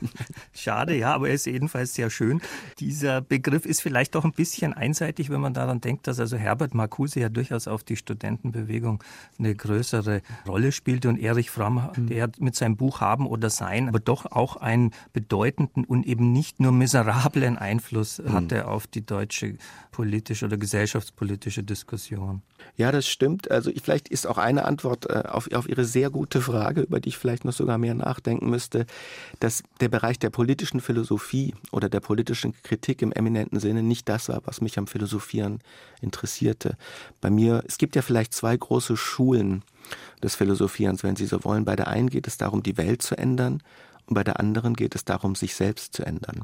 [0.52, 2.42] Schade, ja, aber er ist jedenfalls sehr schön.
[2.78, 6.74] Dieser Begriff ist vielleicht doch ein bisschen einseitig, wenn man daran denkt, dass also Herbert
[6.74, 9.02] Marcuse ja durchaus auf die Studentenbewegung
[9.38, 12.08] eine größere Rolle spielte und Erich Fromm, mhm.
[12.08, 16.60] der mit seinem Buch Haben oder Sein, aber doch auch einen bedeutenden und eben nicht
[16.60, 18.32] nur miserablen Einfluss mhm.
[18.34, 19.56] hatte auf die deutsche
[19.90, 22.42] politische oder gesellschaftspolitische Diskussion.
[22.76, 23.50] Ja, das stimmt.
[23.50, 27.00] Also ich, vielleicht ist auch eine Antwort äh, auf, auf Ihre sehr gute Frage, über
[27.00, 28.86] die ich vielleicht noch sogar mehr nachdenken müsste,
[29.40, 34.28] dass der Bereich der politischen Philosophie oder der politischen Kritik im eminenten Sinne nicht das
[34.28, 35.60] war, was mich am Philosophieren
[36.00, 36.76] interessierte.
[37.20, 39.62] Bei mir, es gibt ja vielleicht zwei große Schulen
[40.22, 41.64] des Philosophierens, wenn Sie so wollen.
[41.64, 43.62] Bei der einen geht es darum, die Welt zu ändern
[44.06, 46.42] und bei der anderen geht es darum, sich selbst zu ändern.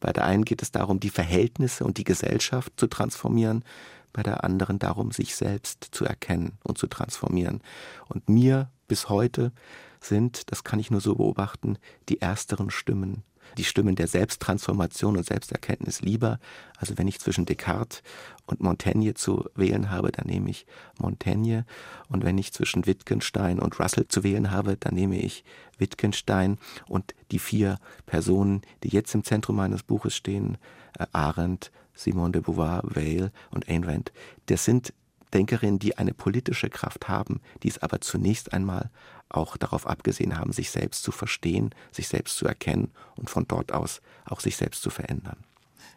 [0.00, 3.64] Bei der einen geht es darum, die Verhältnisse und die Gesellschaft zu transformieren
[4.12, 7.62] bei der anderen darum, sich selbst zu erkennen und zu transformieren.
[8.08, 9.52] Und mir bis heute
[10.00, 13.22] sind, das kann ich nur so beobachten, die ersteren Stimmen
[13.56, 16.38] die Stimmen der Selbsttransformation und Selbsterkenntnis lieber.
[16.76, 18.02] Also wenn ich zwischen Descartes
[18.46, 20.66] und Montaigne zu wählen habe, dann nehme ich
[20.98, 21.64] Montaigne.
[22.08, 25.44] Und wenn ich zwischen Wittgenstein und Russell zu wählen habe, dann nehme ich
[25.78, 26.58] Wittgenstein.
[26.88, 30.58] Und die vier Personen, die jetzt im Zentrum meines Buches stehen,
[30.98, 34.12] äh, Arendt, Simone de Beauvoir, Weil und Ayn Rand,
[34.46, 34.94] das sind
[35.34, 38.90] Denkerinnen, die eine politische Kraft haben, die es aber zunächst einmal
[39.28, 43.72] auch darauf abgesehen haben, sich selbst zu verstehen, sich selbst zu erkennen und von dort
[43.72, 45.36] aus auch sich selbst zu verändern.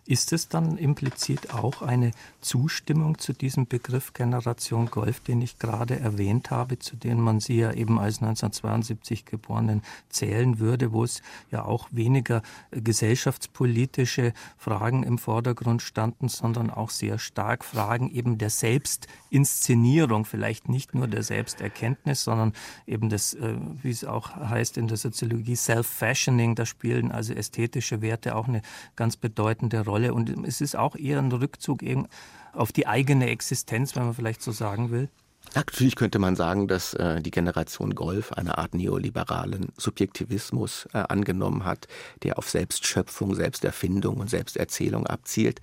[0.05, 2.11] Ist es dann implizit auch eine
[2.41, 7.57] Zustimmung zu diesem Begriff Generation Golf, den ich gerade erwähnt habe, zu dem man sie
[7.57, 15.19] ja eben als 1972 Geborenen zählen würde, wo es ja auch weniger gesellschaftspolitische Fragen im
[15.19, 22.23] Vordergrund standen, sondern auch sehr stark Fragen eben der Selbstinszenierung, vielleicht nicht nur der Selbsterkenntnis,
[22.23, 22.53] sondern
[22.87, 28.01] eben das, äh, wie es auch heißt in der Soziologie, Self-Fashioning, da spielen also ästhetische
[28.01, 28.61] Werte auch eine
[28.95, 29.90] ganz bedeutende Rolle.
[29.91, 30.13] Rolle.
[30.13, 32.07] Und es ist auch eher ein Rückzug eben
[32.53, 35.09] auf die eigene Existenz, wenn man vielleicht so sagen will.
[35.55, 41.65] Natürlich könnte man sagen, dass äh, die Generation Golf eine Art neoliberalen Subjektivismus äh, angenommen
[41.65, 41.87] hat,
[42.23, 45.59] der auf Selbstschöpfung, Selbsterfindung und Selbsterzählung abzielt.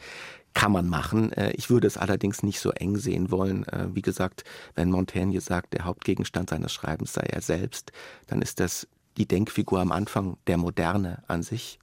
[0.52, 1.32] Kann man machen.
[1.32, 3.66] Äh, ich würde es allerdings nicht so eng sehen wollen.
[3.68, 7.92] Äh, wie gesagt, wenn Montaigne sagt, der Hauptgegenstand seines Schreibens sei er selbst,
[8.26, 8.86] dann ist das
[9.16, 11.78] die Denkfigur am Anfang der Moderne an sich.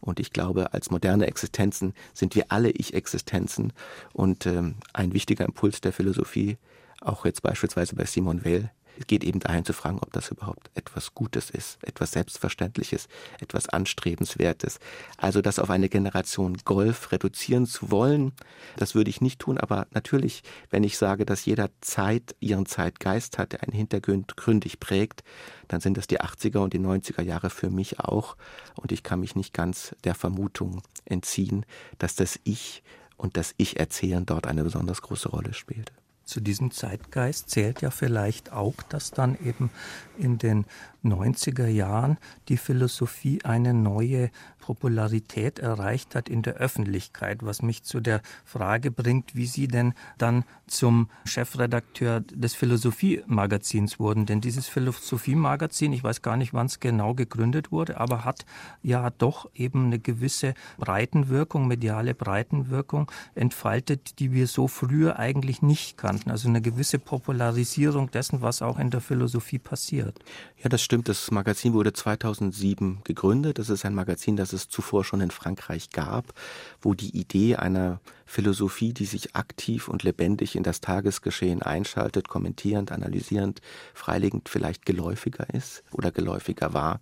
[0.00, 3.72] Und ich glaube, als moderne Existenzen sind wir alle Ich-Existenzen.
[4.12, 6.56] Und ähm, ein wichtiger Impuls der Philosophie,
[7.00, 10.70] auch jetzt beispielsweise bei Simon Weil, es geht eben dahin zu fragen, ob das überhaupt
[10.74, 13.08] etwas Gutes ist, etwas Selbstverständliches,
[13.40, 14.80] etwas Anstrebenswertes.
[15.16, 18.32] Also das auf eine Generation Golf reduzieren zu wollen,
[18.76, 19.58] das würde ich nicht tun.
[19.58, 25.22] Aber natürlich, wenn ich sage, dass jeder Zeit ihren Zeitgeist hat, der einen hintergründig prägt,
[25.68, 28.36] dann sind das die 80er und die 90er Jahre für mich auch.
[28.74, 31.64] Und ich kann mich nicht ganz der Vermutung entziehen,
[31.98, 32.82] dass das Ich
[33.16, 35.92] und das Ich-Erzählen dort eine besonders große Rolle spielte
[36.28, 39.70] zu diesem Zeitgeist zählt ja vielleicht auch, dass dann eben
[40.18, 40.66] in den
[41.04, 44.30] 90er Jahren die Philosophie eine neue
[44.68, 49.94] Popularität erreicht hat in der Öffentlichkeit, was mich zu der Frage bringt, wie Sie denn
[50.18, 54.26] dann zum Chefredakteur des Philosophiemagazins wurden.
[54.26, 58.44] Denn dieses Philosophiemagazin, ich weiß gar nicht, wann es genau gegründet wurde, aber hat
[58.82, 65.96] ja doch eben eine gewisse Breitenwirkung, mediale Breitenwirkung entfaltet, die wir so früher eigentlich nicht
[65.96, 66.30] kannten.
[66.30, 70.18] Also eine gewisse Popularisierung dessen, was auch in der Philosophie passiert.
[70.62, 71.10] Ja, das stimmt.
[71.10, 73.58] Das Magazin wurde 2007 gegründet.
[73.58, 76.32] Das ist ein Magazin, das es zuvor schon in Frankreich gab,
[76.80, 82.90] wo die Idee einer Philosophie, die sich aktiv und lebendig in das Tagesgeschehen einschaltet, kommentierend,
[82.90, 83.60] analysierend,
[83.92, 87.00] freilegend vielleicht geläufiger ist oder geläufiger war.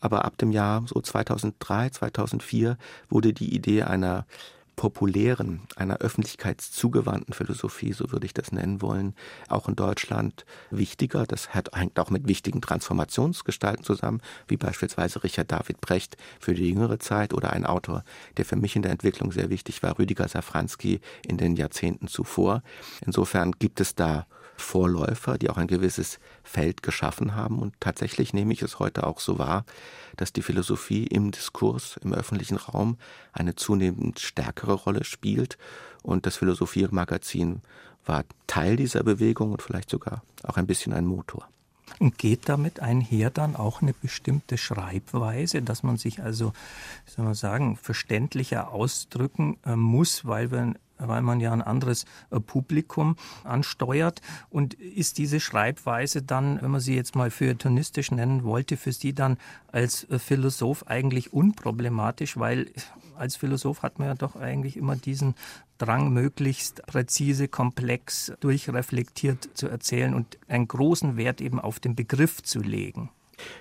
[0.00, 2.76] Aber ab dem Jahr so 2003, 2004
[3.08, 4.26] wurde die Idee einer
[4.76, 9.14] populären, einer öffentlichkeitszugewandten Philosophie, so würde ich das nennen wollen,
[9.48, 11.26] auch in Deutschland wichtiger.
[11.26, 16.98] Das hängt auch mit wichtigen Transformationsgestalten zusammen, wie beispielsweise Richard David Brecht für die jüngere
[16.98, 18.04] Zeit oder ein Autor,
[18.36, 22.62] der für mich in der Entwicklung sehr wichtig war, Rüdiger Safranski in den Jahrzehnten zuvor.
[23.04, 27.58] Insofern gibt es da Vorläufer, die auch ein gewisses Feld geschaffen haben.
[27.58, 29.64] Und tatsächlich nehme ich es heute auch so wahr,
[30.16, 32.96] dass die Philosophie im Diskurs, im öffentlichen Raum
[33.32, 35.58] eine zunehmend stärkere Rolle spielt.
[36.02, 37.62] Und das Philosophiemagazin
[38.04, 41.48] war Teil dieser Bewegung und vielleicht sogar auch ein bisschen ein Motor.
[41.98, 46.52] Und geht damit einher dann auch eine bestimmte Schreibweise, dass man sich also,
[47.06, 50.74] soll man sagen, verständlicher ausdrücken äh, muss, weil wir
[51.08, 54.20] weil man ja ein anderes äh, Publikum ansteuert.
[54.50, 59.12] Und ist diese Schreibweise dann, wenn man sie jetzt mal feuilletonistisch nennen wollte, für Sie
[59.12, 59.38] dann
[59.70, 62.70] als äh, Philosoph eigentlich unproblematisch, weil
[63.16, 65.34] als Philosoph hat man ja doch eigentlich immer diesen
[65.78, 72.42] Drang, möglichst präzise, komplex, durchreflektiert zu erzählen und einen großen Wert eben auf den Begriff
[72.42, 73.10] zu legen.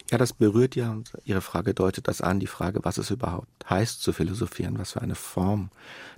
[0.09, 4.01] Ja, das berührt ja, Ihre Frage deutet das an, die Frage, was es überhaupt heißt
[4.01, 5.69] zu philosophieren, was für eine Form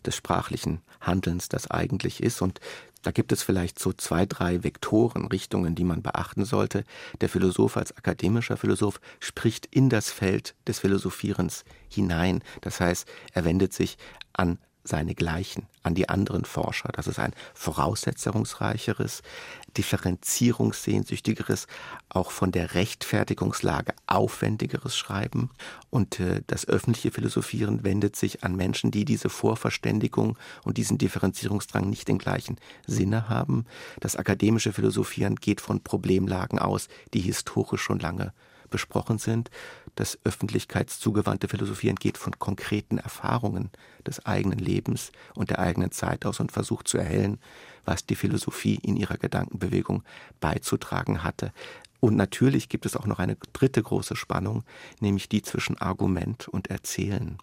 [0.06, 2.42] des sprachlichen Handelns das eigentlich ist.
[2.42, 2.60] Und
[3.04, 6.84] da gibt es vielleicht so zwei, drei Vektoren, Richtungen, die man beachten sollte.
[7.22, 12.44] Der Philosoph als akademischer Philosoph spricht in das Feld des Philosophierens hinein.
[12.62, 13.98] Das heißt, er wendet sich
[14.32, 16.90] an seine Gleichen, an die anderen Forscher.
[16.94, 19.22] Das ist ein voraussetzungsreicheres,
[19.78, 21.68] differenzierungssehnsüchtigeres,
[22.10, 25.50] auch von der Rechtfertigungslage aufwendigeres Schreiben.
[25.90, 31.90] Und äh, das öffentliche Philosophieren wendet sich an Menschen, die diese Vorverständigung und diesen Differenzierungsdrang
[31.90, 33.66] nicht im gleichen Sinne haben.
[34.00, 38.34] Das akademische Philosophieren geht von Problemlagen aus, die historisch schon lange
[38.74, 39.52] besprochen sind.
[39.96, 43.70] Das öffentlichkeitszugewandte Philosophieren geht von konkreten Erfahrungen
[44.06, 47.40] des eigenen Lebens und der eigenen Zeit aus und versucht zu erhellen,
[47.86, 50.04] was die Philosophie in ihrer Gedankenbewegung
[50.42, 51.54] beizutragen hatte.
[52.00, 54.64] Und natürlich gibt es auch noch eine dritte große Spannung,
[55.00, 57.38] nämlich die zwischen Argument und Erzählen.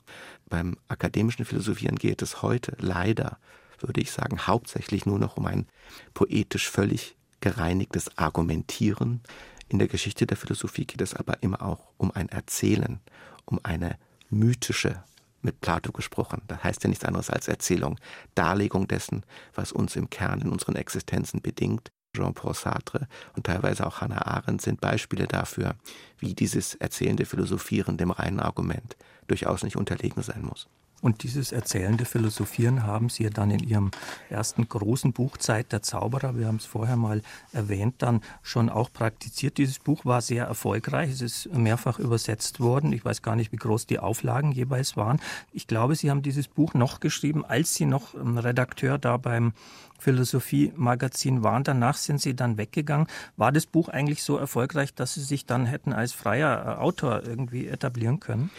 [0.48, 3.38] Beim akademischen Philosophieren geht es heute leider,
[3.78, 5.66] würde ich sagen, hauptsächlich nur noch um ein
[6.12, 9.22] poetisch völlig gereinigtes Argumentieren.
[9.70, 12.98] In der Geschichte der Philosophie geht es aber immer auch um ein Erzählen,
[13.44, 13.96] um eine
[14.28, 15.04] mythische,
[15.42, 17.96] mit Plato gesprochen, das heißt ja nichts anderes als Erzählung,
[18.34, 21.88] Darlegung dessen, was uns im Kern in unseren Existenzen bedingt.
[22.16, 23.06] Jean-Paul Sartre
[23.36, 25.76] und teilweise auch Hannah Arendt sind Beispiele dafür,
[26.18, 28.96] wie dieses erzählende Philosophieren dem reinen Argument
[29.28, 30.68] durchaus nicht unterlegen sein muss.
[31.00, 33.90] Und dieses erzählende Philosophieren haben Sie ja dann in Ihrem
[34.28, 38.92] ersten großen Buch Zeit der Zauberer, wir haben es vorher mal erwähnt, dann schon auch
[38.92, 39.58] praktiziert.
[39.58, 42.92] Dieses Buch war sehr erfolgreich, es ist mehrfach übersetzt worden.
[42.92, 45.20] Ich weiß gar nicht, wie groß die Auflagen jeweils waren.
[45.52, 49.52] Ich glaube, Sie haben dieses Buch noch geschrieben, als Sie noch Redakteur da beim
[50.00, 51.64] Philosophie-Magazin waren.
[51.64, 53.06] Danach sind Sie dann weggegangen.
[53.36, 57.22] War das Buch eigentlich so erfolgreich, dass Sie sich dann hätten als freier äh, Autor
[57.24, 58.50] irgendwie etablieren können?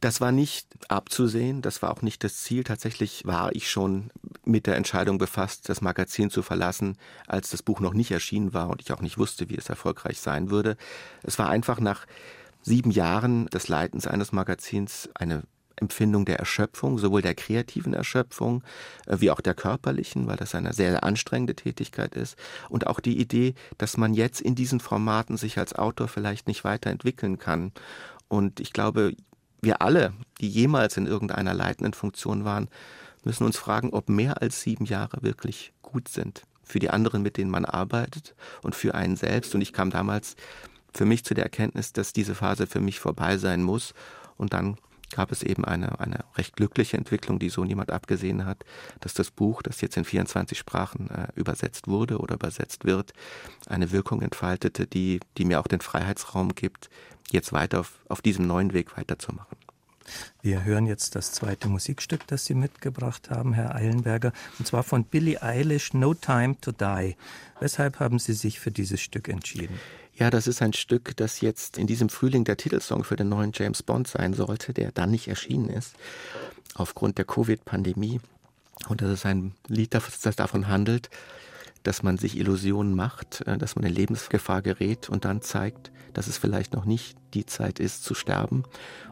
[0.00, 2.64] Das war nicht abzusehen, das war auch nicht das Ziel.
[2.64, 4.10] Tatsächlich war ich schon
[4.44, 8.68] mit der Entscheidung befasst, das Magazin zu verlassen, als das Buch noch nicht erschienen war
[8.68, 10.76] und ich auch nicht wusste, wie es erfolgreich sein würde.
[11.22, 12.06] Es war einfach nach
[12.62, 15.44] sieben Jahren des Leitens eines Magazins eine
[15.76, 18.64] Empfindung der Erschöpfung, sowohl der kreativen Erschöpfung
[19.06, 22.36] äh, wie auch der körperlichen, weil das eine sehr anstrengende Tätigkeit ist.
[22.68, 26.64] Und auch die Idee, dass man jetzt in diesen Formaten sich als Autor vielleicht nicht
[26.64, 27.72] weiterentwickeln kann.
[28.28, 29.12] Und ich glaube,
[29.60, 32.68] wir alle, die jemals in irgendeiner leitenden Funktion waren,
[33.24, 36.42] müssen uns fragen, ob mehr als sieben Jahre wirklich gut sind.
[36.62, 39.54] Für die anderen, mit denen man arbeitet und für einen selbst.
[39.54, 40.36] Und ich kam damals
[40.94, 43.94] für mich zu der Erkenntnis, dass diese Phase für mich vorbei sein muss.
[44.36, 44.76] Und dann
[45.12, 48.64] gab es eben eine, eine recht glückliche Entwicklung, die so niemand abgesehen hat,
[49.00, 53.12] dass das Buch, das jetzt in 24 Sprachen äh, übersetzt wurde oder übersetzt wird,
[53.66, 56.90] eine Wirkung entfaltete, die, die mir auch den Freiheitsraum gibt,
[57.30, 59.56] jetzt weiter auf, auf diesem neuen Weg weiterzumachen.
[60.42, 65.04] Wir hören jetzt das zweite Musikstück, das Sie mitgebracht haben, Herr Eilenberger, und zwar von
[65.04, 67.16] Billie Eilish, No Time to Die.
[67.60, 69.78] Weshalb haben Sie sich für dieses Stück entschieden?
[70.14, 73.52] Ja, das ist ein Stück, das jetzt in diesem Frühling der Titelsong für den neuen
[73.54, 75.94] James Bond sein sollte, der dann nicht erschienen ist,
[76.74, 78.20] aufgrund der Covid-Pandemie.
[78.88, 81.10] Und das ist ein Lied, das davon handelt,
[81.86, 86.26] dass man sich Illusionen macht, äh, dass man in Lebensgefahr gerät und dann zeigt, dass
[86.26, 88.64] es vielleicht noch nicht die Zeit ist zu sterben.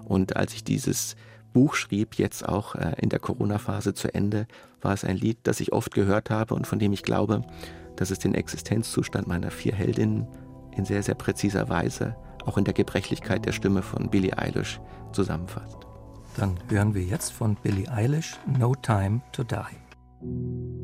[0.04, 1.16] Und als ich dieses
[1.52, 4.46] Buch schrieb, jetzt auch äh, in der Corona-Phase zu Ende,
[4.80, 7.42] war es ein Lied, das ich oft gehört habe und von dem ich glaube,
[7.96, 10.26] dass es den Existenzzustand meiner vier Heldinnen
[10.72, 14.80] in sehr, sehr präziser Weise auch in der Gebrechlichkeit der Stimme von Billie Eilish
[15.12, 15.78] zusammenfasst.
[16.36, 20.83] Dann hören wir jetzt von Billie Eilish No Time to Die.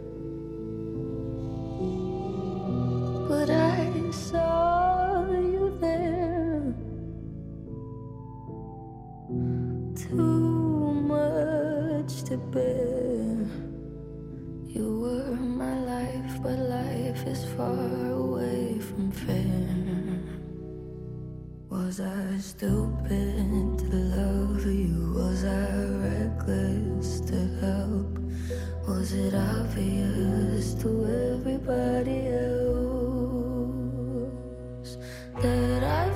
[3.41, 6.61] but I saw you there.
[9.95, 13.49] Too much to bear.
[14.75, 20.19] You were my life, but life is far away from fair.
[21.71, 25.13] Was I stupid to love you?
[25.15, 25.65] Was I
[26.05, 28.19] reckless to help?
[28.87, 30.89] Was it obvious to
[31.33, 32.90] everybody else
[35.41, 36.10] that I've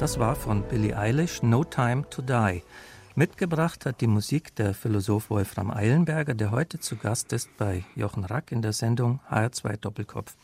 [0.00, 2.62] Das war von Billie Eilish No Time to Die.
[3.16, 8.24] Mitgebracht hat die Musik der Philosoph Wolfram Eilenberger, der heute zu Gast ist bei Jochen
[8.24, 10.38] Rack in der Sendung HR2 Doppelkopf.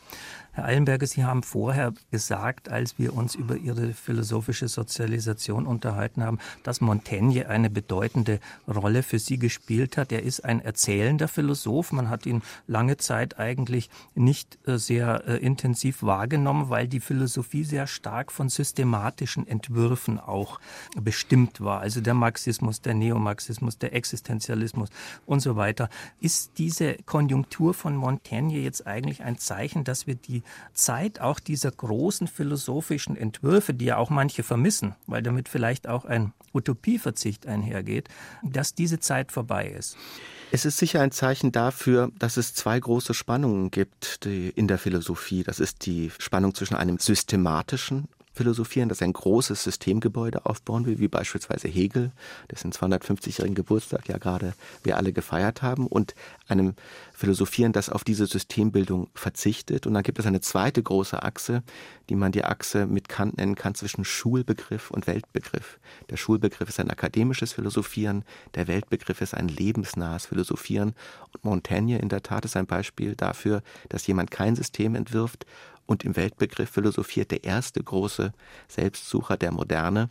[0.57, 6.39] Herr Eilenberger, Sie haben vorher gesagt, als wir uns über Ihre philosophische Sozialisation unterhalten haben,
[6.63, 10.11] dass Montaigne eine bedeutende Rolle für Sie gespielt hat.
[10.11, 11.91] Er ist ein erzählender Philosoph.
[11.91, 17.63] Man hat ihn lange Zeit eigentlich nicht äh, sehr äh, intensiv wahrgenommen, weil die Philosophie
[17.63, 20.59] sehr stark von systematischen Entwürfen auch
[20.99, 21.81] bestimmt war.
[21.81, 24.89] Also der Marxismus, der Neomarxismus, der Existenzialismus
[25.27, 25.87] und so weiter.
[26.19, 30.41] Ist diese Konjunktur von Montaigne jetzt eigentlich ein Zeichen, dass wir die
[30.73, 36.05] Zeit auch dieser großen philosophischen Entwürfe, die ja auch manche vermissen, weil damit vielleicht auch
[36.05, 38.09] ein Utopieverzicht einhergeht,
[38.43, 39.97] dass diese Zeit vorbei ist.
[40.51, 45.43] Es ist sicher ein Zeichen dafür, dass es zwei große Spannungen gibt in der Philosophie.
[45.43, 48.07] Das ist die Spannung zwischen einem systematischen
[48.37, 52.11] philosophieren, dass ein großes Systemgebäude aufbauen will, wie beispielsweise Hegel,
[52.51, 56.15] dessen 250-jährigen Geburtstag ja gerade wir alle gefeiert haben, und
[56.47, 56.75] einem
[57.13, 59.87] Philosophieren, das auf diese Systembildung verzichtet.
[59.87, 61.63] Und dann gibt es eine zweite große Achse,
[62.09, 65.79] die man die Achse mit Kant nennen kann zwischen Schulbegriff und Weltbegriff.
[66.09, 68.23] Der Schulbegriff ist ein akademisches Philosophieren,
[68.55, 70.93] der Weltbegriff ist ein lebensnahes Philosophieren.
[71.33, 75.45] Und Montaigne in der Tat ist ein Beispiel dafür, dass jemand kein System entwirft
[75.87, 78.33] und im Weltbegriff philosophiert der erste große
[78.67, 80.09] Selbstsucher der Moderne.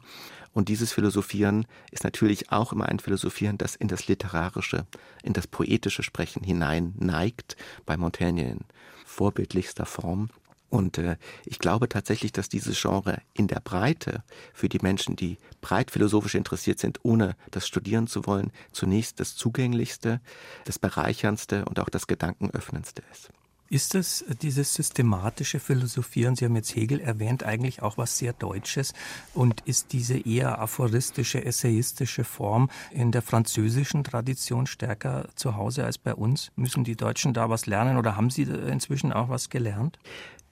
[0.53, 4.87] Und dieses Philosophieren ist natürlich auch immer ein Philosophieren, das in das literarische,
[5.23, 8.61] in das poetische Sprechen hinein neigt, bei Montaigne in
[9.05, 10.31] vorbildlichster Form.
[10.69, 15.39] Und äh, ich glaube tatsächlich, dass dieses Genre in der Breite für die Menschen, die
[15.61, 20.21] breit philosophisch interessiert sind, ohne das studieren zu wollen, zunächst das zugänglichste,
[20.65, 23.31] das bereicherndste und auch das gedankenöffnendste ist.
[23.69, 28.33] Ist das äh, dieses systematische Philosophieren, Sie haben jetzt Hegel erwähnt, eigentlich auch was sehr
[28.33, 28.93] Deutsches?
[29.35, 35.99] Und ist diese eher aphoristische, essayistische Form in der französischen Tradition stärker zu Hause als
[35.99, 36.53] bei uns?
[36.57, 39.99] Müssen die Deutschen da was lernen oder haben Sie inzwischen auch was gelernt?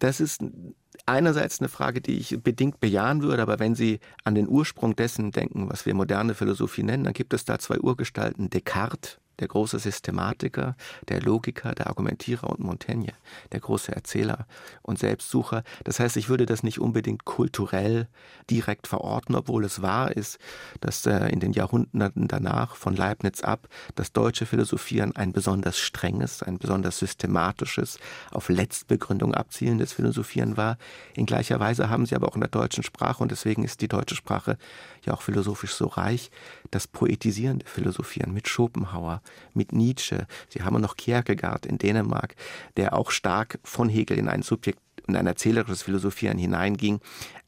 [0.01, 0.43] Das ist
[1.07, 5.31] einerseits eine Frage, die ich bedingt bejahen würde, aber wenn Sie an den Ursprung dessen
[5.31, 9.79] denken, was wir moderne Philosophie nennen, dann gibt es da zwei Urgestalten, Descartes der große
[9.79, 10.77] Systematiker,
[11.09, 13.13] der Logiker, der Argumentierer und Montaigne,
[13.53, 14.47] der große Erzähler
[14.83, 15.63] und Selbstsucher.
[15.85, 18.09] Das heißt, ich würde das nicht unbedingt kulturell
[18.51, 20.39] direkt verorten, obwohl es wahr ist,
[20.81, 26.43] dass äh, in den Jahrhunderten danach von Leibniz ab das deutsche Philosophieren ein besonders strenges,
[26.43, 27.99] ein besonders systematisches,
[28.31, 30.79] auf Letztbegründung abzielendes Philosophieren war.
[31.15, 33.89] In gleicher Weise haben sie aber auch in der deutschen Sprache, und deswegen ist die
[33.89, 34.57] deutsche Sprache
[35.05, 36.31] ja auch philosophisch so reich,
[36.71, 39.23] das poetisierende Philosophieren mit Schopenhauer,
[39.53, 40.27] mit Nietzsche.
[40.49, 42.35] Sie haben noch Kierkegaard in Dänemark,
[42.77, 47.01] der auch stark von Hegel in ein Subjekt und ein erzählerisches Philosophieren hineinging.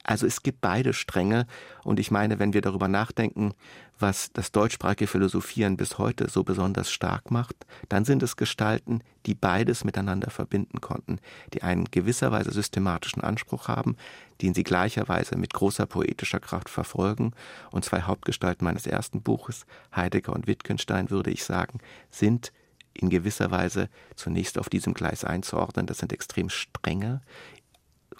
[0.04, 1.46] Also es gibt beide Stränge
[1.82, 3.54] und ich meine, wenn wir darüber nachdenken,
[3.98, 7.56] was das deutschsprachige Philosophieren bis heute so besonders stark macht,
[7.88, 11.18] dann sind es Gestalten, die beides miteinander verbinden konnten,
[11.54, 13.96] die einen gewisserweise systematischen Anspruch haben,
[14.42, 17.32] den sie gleicherweise mit großer poetischer Kraft verfolgen.
[17.70, 21.78] Und zwei Hauptgestalten meines ersten Buches, Heidegger und Wittgenstein, würde ich sagen,
[22.10, 22.52] sind
[22.96, 25.86] in gewisser Weise zunächst auf diesem Gleis einzuordnen.
[25.86, 27.20] Das sind extrem strenge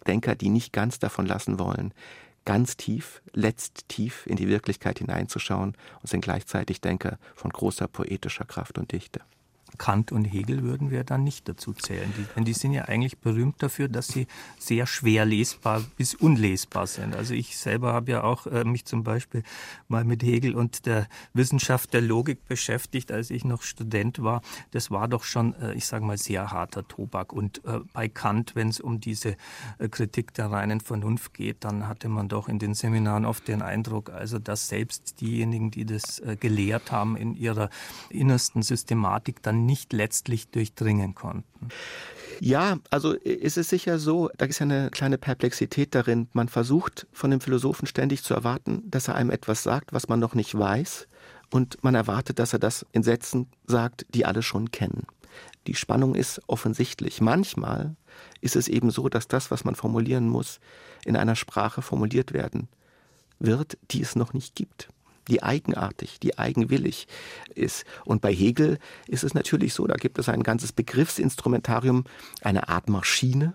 [0.06, 1.92] Denker, die nicht ganz davon lassen wollen,
[2.44, 8.44] ganz tief, letzt tief in die Wirklichkeit hineinzuschauen und sind gleichzeitig Denker von großer poetischer
[8.44, 9.20] Kraft und Dichte.
[9.76, 12.12] Kant und Hegel würden wir dann nicht dazu zählen.
[12.16, 14.26] Die, denn die sind ja eigentlich berühmt dafür, dass sie
[14.58, 17.14] sehr schwer lesbar bis unlesbar sind.
[17.14, 19.42] Also ich selber habe ja auch äh, mich zum Beispiel
[19.88, 24.42] mal mit Hegel und der Wissenschaft der Logik beschäftigt, als ich noch Student war.
[24.70, 27.32] Das war doch schon, äh, ich sage mal, sehr harter Tobak.
[27.32, 29.36] Und äh, bei Kant, wenn es um diese
[29.78, 33.62] äh, Kritik der reinen Vernunft geht, dann hatte man doch in den Seminaren oft den
[33.62, 37.70] Eindruck, also dass selbst diejenigen, die das äh, gelehrt haben, in ihrer
[38.10, 41.68] innersten Systematik dann nicht letztlich durchdringen konnten.
[42.40, 46.28] Ja, also ist es sicher so, da ist ja eine kleine Perplexität darin.
[46.32, 50.20] Man versucht von dem Philosophen ständig zu erwarten, dass er einem etwas sagt, was man
[50.20, 51.08] noch nicht weiß.
[51.50, 55.06] Und man erwartet, dass er das in Sätzen sagt, die alle schon kennen.
[55.66, 57.20] Die Spannung ist offensichtlich.
[57.20, 57.96] Manchmal
[58.40, 60.60] ist es eben so, dass das, was man formulieren muss,
[61.04, 62.68] in einer Sprache formuliert werden
[63.38, 64.88] wird, die es noch nicht gibt
[65.28, 67.06] die eigenartig, die eigenwillig
[67.54, 67.84] ist.
[68.04, 72.04] Und bei Hegel ist es natürlich so, da gibt es ein ganzes Begriffsinstrumentarium,
[72.42, 73.54] eine Art Maschine,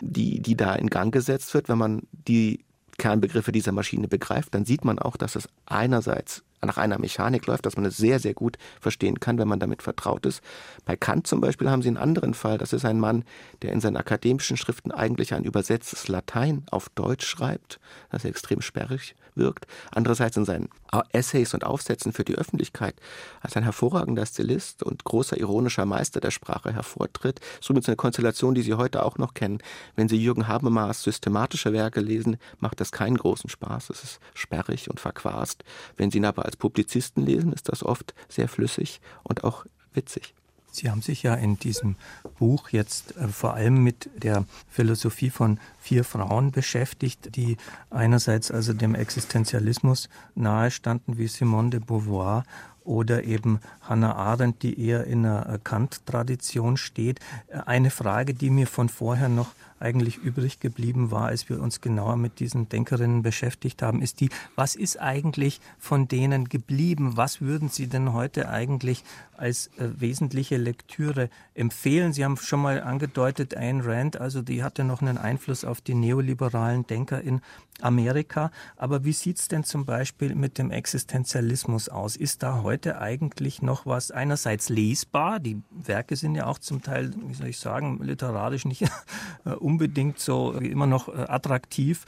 [0.00, 1.68] die, die da in Gang gesetzt wird.
[1.68, 2.64] Wenn man die
[2.98, 7.66] Kernbegriffe dieser Maschine begreift, dann sieht man auch, dass es einerseits nach einer Mechanik läuft,
[7.66, 10.42] dass man es sehr, sehr gut verstehen kann, wenn man damit vertraut ist.
[10.84, 12.58] Bei Kant zum Beispiel haben Sie einen anderen Fall.
[12.58, 13.24] Das ist ein Mann,
[13.62, 19.14] der in seinen akademischen Schriften eigentlich ein übersetztes Latein auf Deutsch schreibt, das extrem sperrig
[19.34, 19.66] wirkt.
[19.90, 20.68] Andererseits in seinen
[21.12, 22.94] Essays und Aufsätzen für die Öffentlichkeit
[23.40, 27.40] als ein hervorragender Stilist und großer ironischer Meister der Sprache hervortritt.
[27.60, 29.58] So übrigens eine Konstellation, die Sie heute auch noch kennen.
[29.96, 33.90] Wenn Sie Jürgen Habermas systematische Werke lesen, macht das keinen großen Spaß.
[33.90, 35.64] Es ist sperrig und verquast.
[35.96, 40.34] Wenn Sie ihn aber als Publizisten lesen, ist das oft sehr flüssig und auch witzig.
[40.72, 41.96] Sie haben sich ja in diesem
[42.38, 47.58] Buch jetzt äh, vor allem mit der Philosophie von vier Frauen beschäftigt, die
[47.90, 52.44] einerseits also dem Existenzialismus nahestanden, wie Simone de Beauvoir
[52.84, 57.20] oder eben Hannah Arendt, die eher in einer Kant-Tradition steht.
[57.48, 61.80] Äh, eine Frage, die mir von vorher noch eigentlich übrig geblieben war, als wir uns
[61.80, 67.16] genauer mit diesen Denkerinnen beschäftigt haben, ist die, was ist eigentlich von denen geblieben?
[67.16, 69.04] Was würden Sie denn heute eigentlich
[69.42, 72.12] als äh, wesentliche Lektüre empfehlen?
[72.12, 75.94] Sie haben schon mal angedeutet, Ayn Rand, also die hatte noch einen Einfluss auf die
[75.94, 77.42] neoliberalen Denker in
[77.80, 78.50] Amerika.
[78.76, 82.16] Aber wie sieht es denn zum Beispiel mit dem Existenzialismus aus?
[82.16, 85.40] Ist da heute eigentlich noch was einerseits lesbar?
[85.40, 88.82] Die Werke sind ja auch zum Teil, wie soll ich sagen, literarisch nicht
[89.44, 92.04] äh, unbedingt so immer noch äh, attraktiv.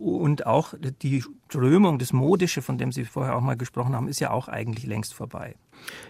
[0.00, 4.20] Und auch die Strömung, das Modische, von dem Sie vorher auch mal gesprochen haben, ist
[4.20, 5.54] ja auch eigentlich längst vorbei.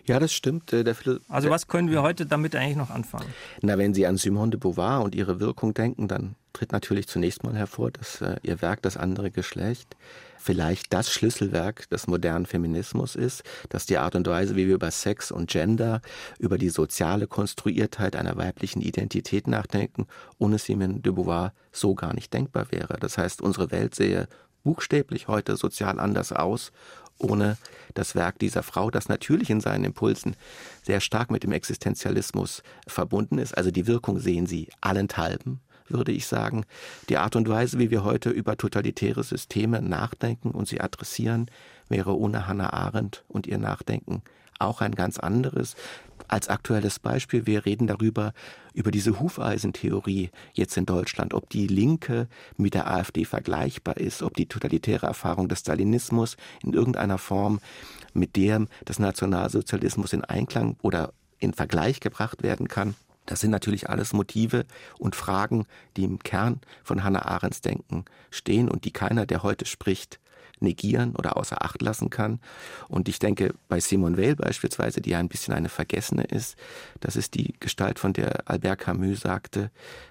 [0.07, 0.73] Ja, das stimmt.
[0.73, 0.85] Äh,
[1.29, 3.27] also was können wir heute damit eigentlich noch anfangen?
[3.61, 7.45] Na, wenn Sie an Simone de Beauvoir und ihre Wirkung denken, dann tritt natürlich zunächst
[7.45, 9.97] mal hervor, dass äh, ihr Werk Das andere Geschlecht
[10.39, 14.91] vielleicht das Schlüsselwerk des modernen Feminismus ist, dass die Art und Weise, wie wir über
[14.91, 16.01] Sex und Gender,
[16.39, 20.07] über die soziale Konstruiertheit einer weiblichen Identität nachdenken,
[20.39, 22.97] ohne Simone de Beauvoir so gar nicht denkbar wäre.
[22.99, 24.29] Das heißt, unsere Welt sehe
[24.63, 26.73] buchstäblich heute sozial anders aus,
[27.19, 27.57] ohne
[27.95, 30.37] das Werk dieser Frau, das natürlich in seinen Impulsen
[30.83, 33.57] sehr stark mit dem Existenzialismus verbunden ist.
[33.57, 35.61] Also die Wirkung sehen Sie allenthalben
[35.91, 36.65] würde ich sagen.
[37.09, 41.51] Die Art und Weise, wie wir heute über totalitäre Systeme nachdenken und sie adressieren,
[41.89, 44.23] wäre ohne Hannah Arendt und ihr Nachdenken
[44.59, 45.77] auch ein ganz anderes.
[46.29, 48.35] Als aktuelles Beispiel, wir reden darüber,
[48.75, 54.35] über diese Hufeisentheorie jetzt in Deutschland, ob die Linke mit der AfD vergleichbar ist, ob
[54.37, 57.61] die totalitäre Erfahrung des Stalinismus in irgendeiner Form
[58.13, 62.95] mit der des Nationalsozialismus in Einklang oder in Vergleich gebracht werden kann.
[63.25, 64.65] Das sind natürlich alles Motive
[64.99, 65.67] und Fragen,
[65.97, 70.21] die im Kern von Hannah Arendts Denken stehen und die keiner, der heute spricht,
[70.61, 72.41] negieren oder außer Acht lassen kann.
[72.89, 76.57] Und ich denke, bei Simone Weil beispielsweise, die ja ein bisschen eine Vergessene ist,
[77.01, 79.71] das ist die Gestalt, von der Albert Camus sagte,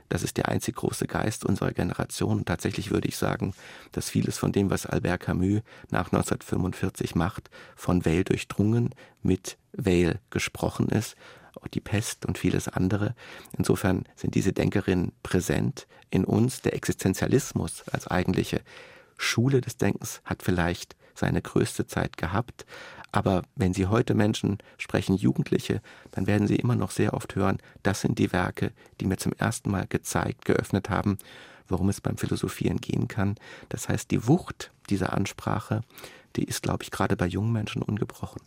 [0.10, 2.40] das ist der einzig große Geist unserer Generation.
[2.40, 3.54] Und tatsächlich würde ich sagen,
[3.92, 10.20] dass vieles von dem, was Albert Camus nach 1945 macht, von Weil durchdrungen, mit Weil
[10.30, 11.16] gesprochen ist
[11.74, 13.16] die Pest und vieles andere.
[13.58, 16.62] Insofern sind diese Denkerinnen präsent in uns.
[16.62, 18.62] Der Existenzialismus als eigentliche
[19.18, 22.66] Schule des Denkens hat vielleicht seine größte Zeit gehabt.
[23.12, 27.58] Aber wenn Sie heute Menschen sprechen, Jugendliche, dann werden Sie immer noch sehr oft hören,
[27.84, 31.18] das sind die Werke, die mir zum ersten Mal gezeigt, geöffnet haben,
[31.68, 33.36] worum es beim Philosophieren gehen kann.
[33.70, 35.82] Das heißt, die Wucht dieser Ansprache,
[36.36, 38.42] die ist, glaube ich, gerade bei jungen Menschen ungebrochen.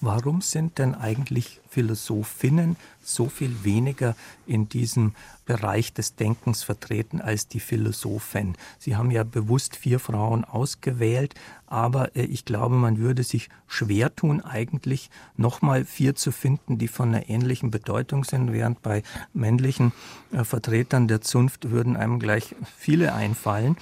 [0.00, 4.16] Warum sind denn eigentlich Philosophinnen so viel weniger
[4.48, 5.14] in diesem
[5.46, 8.56] Bereich des Denkens vertreten als die Philosophen.
[8.80, 11.34] Sie haben ja bewusst vier Frauen ausgewählt,
[11.66, 16.88] aber äh, ich glaube, man würde sich schwer tun, eigentlich nochmal vier zu finden, die
[16.88, 19.92] von einer ähnlichen Bedeutung sind, während bei männlichen
[20.32, 23.76] äh, Vertretern der Zunft würden einem gleich viele einfallen.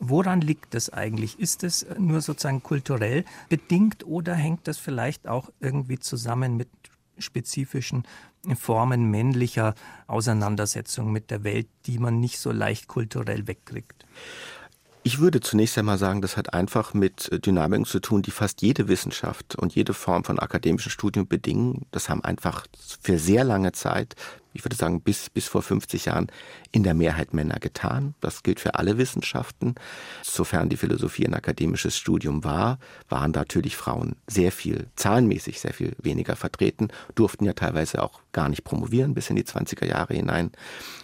[0.00, 1.38] Woran liegt das eigentlich?
[1.38, 6.68] Ist es nur sozusagen kulturell bedingt oder hängt das vielleicht auch irgendwie zusammen mit
[7.18, 8.04] spezifischen
[8.56, 9.74] Formen männlicher
[10.06, 14.04] Auseinandersetzung mit der Welt, die man nicht so leicht kulturell wegkriegt?
[15.06, 18.88] Ich würde zunächst einmal sagen, das hat einfach mit Dynamiken zu tun, die fast jede
[18.88, 21.84] Wissenschaft und jede Form von akademischem Studium bedingen.
[21.90, 22.66] Das haben einfach
[23.02, 24.16] für sehr lange Zeit
[24.54, 26.28] ich würde sagen, bis, bis vor 50 Jahren
[26.74, 28.16] in der Mehrheit Männer getan.
[28.20, 29.76] Das gilt für alle Wissenschaften.
[30.22, 35.94] Sofern die Philosophie ein akademisches Studium war, waren natürlich Frauen sehr viel, zahlenmäßig sehr viel
[36.02, 40.50] weniger vertreten, durften ja teilweise auch gar nicht promovieren bis in die 20er Jahre hinein.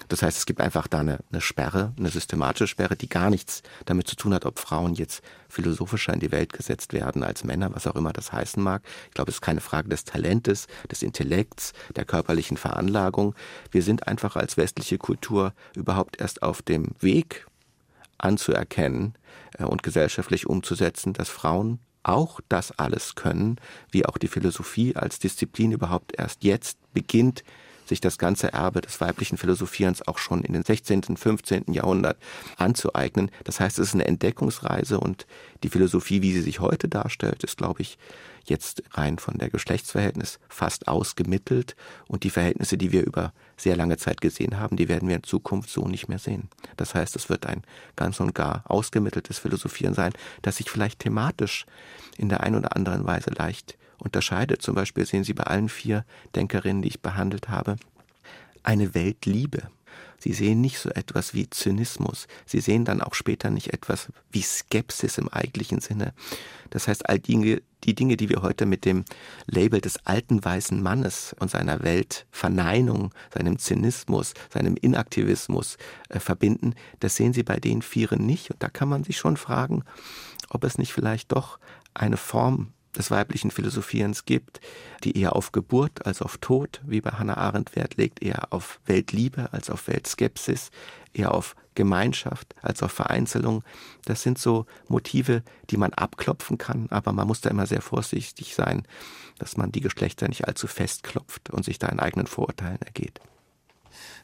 [0.08, 3.62] Das heißt, es gibt einfach da eine, eine Sperre, eine systematische Sperre, die gar nichts
[3.84, 7.72] damit zu tun hat, ob Frauen jetzt philosophischer in die Welt gesetzt werden als Männer,
[7.72, 8.82] was auch immer das heißen mag.
[9.08, 13.36] Ich glaube, es ist keine Frage des Talentes, des Intellekts, der körperlichen Veranlagung.
[13.70, 17.46] Wir sind einfach als westliche Kultur überhaupt erst auf dem Weg
[18.18, 19.14] anzuerkennen
[19.58, 23.56] äh, und gesellschaftlich umzusetzen, dass Frauen auch das alles können,
[23.90, 27.44] wie auch die Philosophie als Disziplin überhaupt erst jetzt beginnt,
[27.90, 31.72] sich das ganze Erbe des weiblichen Philosophierens auch schon in den 16., 15.
[31.72, 32.16] Jahrhundert
[32.56, 33.30] anzueignen.
[33.44, 35.26] Das heißt, es ist eine Entdeckungsreise und
[35.62, 37.98] die Philosophie, wie sie sich heute darstellt, ist, glaube ich,
[38.44, 43.96] jetzt rein von der Geschlechtsverhältnis fast ausgemittelt und die Verhältnisse, die wir über sehr lange
[43.96, 46.48] Zeit gesehen haben, die werden wir in Zukunft so nicht mehr sehen.
[46.76, 47.62] Das heißt, es wird ein
[47.96, 51.66] ganz und gar ausgemitteltes Philosophieren sein, das sich vielleicht thematisch
[52.16, 54.62] in der einen oder anderen Weise leicht unterscheidet.
[54.62, 56.04] Zum Beispiel sehen Sie bei allen vier
[56.34, 57.76] Denkerinnen, die ich behandelt habe,
[58.62, 59.62] eine Weltliebe.
[60.20, 62.28] Sie sehen nicht so etwas wie Zynismus.
[62.46, 66.12] Sie sehen dann auch später nicht etwas wie Skepsis im eigentlichen Sinne.
[66.68, 69.04] Das heißt, all die, die Dinge, die wir heute mit dem
[69.46, 75.78] Label des alten weißen Mannes und seiner Weltverneinung, seinem Zynismus, seinem Inaktivismus
[76.10, 78.50] äh, verbinden, das sehen Sie bei den Vieren nicht.
[78.50, 79.84] Und da kann man sich schon fragen,
[80.50, 81.58] ob es nicht vielleicht doch
[81.94, 84.60] eine Form des weiblichen Philosophierens gibt,
[85.04, 88.80] die eher auf Geburt als auf Tod, wie bei Hannah Arendt Wert legt, eher auf
[88.86, 90.70] Weltliebe als auf Weltskepsis,
[91.12, 93.62] eher auf Gemeinschaft als auf Vereinzelung.
[94.04, 98.54] Das sind so Motive, die man abklopfen kann, aber man muss da immer sehr vorsichtig
[98.54, 98.82] sein,
[99.38, 103.20] dass man die Geschlechter nicht allzu festklopft und sich da in eigenen Vorurteilen ergeht.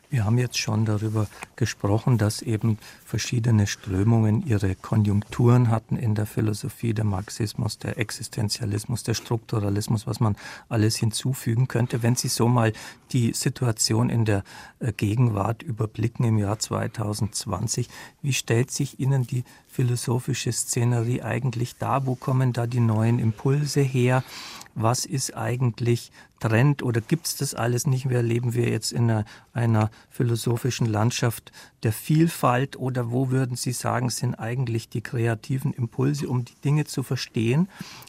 [0.08, 6.26] Wir haben jetzt schon darüber gesprochen, dass eben verschiedene Strömungen ihre Konjunkturen hatten in der
[6.26, 10.36] Philosophie, der Marxismus, der Existenzialismus, der Strukturalismus, was man
[10.68, 12.04] alles hinzufügen könnte.
[12.04, 12.72] Wenn Sie so mal
[13.10, 14.44] die Situation in der
[14.78, 17.88] äh, Gegenwart überblicken im Jahr 2020,
[18.22, 22.06] wie stellt sich Ihnen die philosophische Szenerie eigentlich dar?
[22.06, 24.22] Wo kommen da die neuen Impulse her?
[24.76, 28.22] Was ist eigentlich Trend oder gibt es das alles nicht mehr?
[28.22, 29.24] Leben wir jetzt in einer,
[29.54, 31.50] einer, philosophischen Landschaft
[31.82, 36.84] der Vielfalt oder wo würden Sie sagen, sind eigentlich die kreativen Impulse, um die Dinge
[36.84, 37.68] zu verstehen,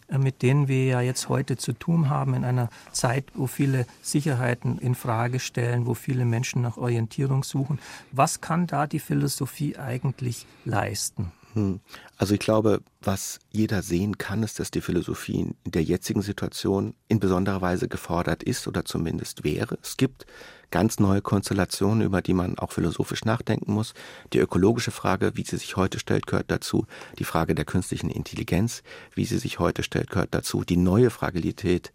[0.09, 3.85] äh, mit denen wir ja jetzt heute zu tun haben in einer Zeit, wo viele
[4.01, 7.79] Sicherheiten in Frage stellen, wo viele Menschen nach Orientierung suchen.
[8.11, 11.31] Was kann da die Philosophie eigentlich leisten?
[11.57, 11.79] Hm.
[12.17, 16.93] Also ich glaube, was jeder sehen kann, ist, dass die Philosophie in der jetzigen Situation
[17.07, 19.79] in besonderer Weise gefordert ist oder zumindest wäre.
[19.81, 20.27] Es gibt
[20.69, 23.95] ganz neue Konstellationen, über die man auch philosophisch nachdenken muss.
[24.33, 26.85] Die ökologische Frage, wie sie sich heute stellt, gehört dazu.
[27.17, 28.83] Die Frage der künstlichen Intelligenz,
[29.15, 30.63] wie sie sich heute stellt, gehört dazu.
[30.63, 31.91] Die neue Fragilität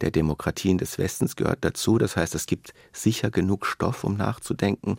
[0.00, 1.98] der Demokratien des Westens gehört dazu.
[1.98, 4.96] Das heißt, es gibt sicher genug Stoff, um nachzudenken.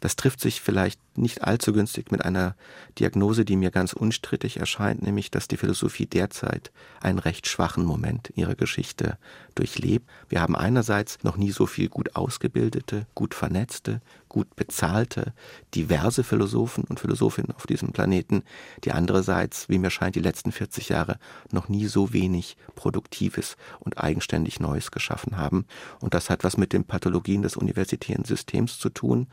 [0.00, 2.56] Das trifft sich vielleicht nicht allzu günstig mit einer
[2.98, 8.32] Diagnose, die mir ganz unstrittig erscheint, nämlich dass die Philosophie derzeit einen recht schwachen Moment
[8.34, 9.18] ihrer Geschichte
[9.54, 10.08] durchlebt.
[10.28, 14.00] Wir haben einerseits noch nie so viel gut ausgebildete, gut vernetzte,
[14.30, 15.34] gut bezahlte,
[15.74, 18.42] diverse Philosophen und Philosophinnen auf diesem Planeten,
[18.84, 21.18] die andererseits, wie mir scheint, die letzten 40 Jahre
[21.50, 25.66] noch nie so wenig Produktives und eigenständig Neues geschaffen haben.
[26.00, 29.26] Und das hat was mit den Pathologien des universitären Systems zu tun,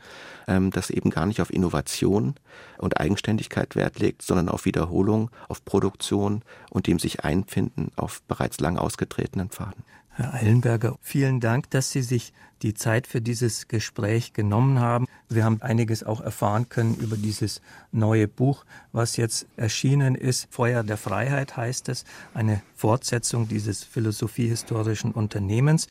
[0.46, 2.34] ähm, das eben gar nicht auf Innovation
[2.76, 8.60] und Eigenständigkeit Wert legt, sondern auf Wiederholung, auf Produktion und dem sich einfinden auf bereits
[8.60, 9.84] lang ausgetretenen Pfaden.
[10.18, 15.06] Herr Eilenberger, vielen Dank, dass Sie sich die Zeit für dieses Gespräch genommen haben.
[15.28, 17.62] Wir haben einiges auch erfahren können über dieses
[17.92, 20.48] neue Buch, was jetzt erschienen ist.
[20.50, 22.04] Feuer der Freiheit heißt es,
[22.34, 25.86] eine Fortsetzung dieses philosophiehistorischen Unternehmens.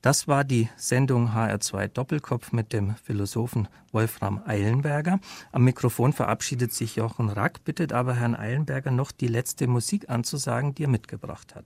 [0.00, 5.18] Das war die Sendung HR2 Doppelkopf mit dem Philosophen Wolfram Eilenberger.
[5.50, 10.72] Am Mikrofon verabschiedet sich Jochen Rack, bittet aber Herrn Eilenberger noch die letzte Musik anzusagen,
[10.72, 11.64] die er mitgebracht hat.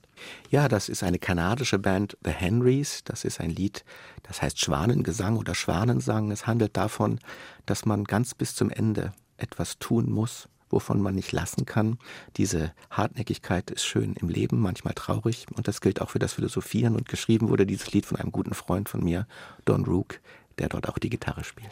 [0.49, 3.05] Ja, das ist eine kanadische Band, The Henrys.
[3.05, 3.85] Das ist ein Lied,
[4.23, 6.31] das heißt Schwanengesang oder Schwanensang.
[6.31, 7.19] Es handelt davon,
[7.67, 11.99] dass man ganz bis zum Ende etwas tun muss, wovon man nicht lassen kann.
[12.37, 16.97] Diese Hartnäckigkeit ist schön im Leben, manchmal traurig und das gilt auch für das Philosophieren
[16.97, 19.27] und geschrieben wurde dieses Lied von einem guten Freund von mir,
[19.65, 20.21] Don Rook,
[20.59, 21.71] der dort auch die Gitarre spielt.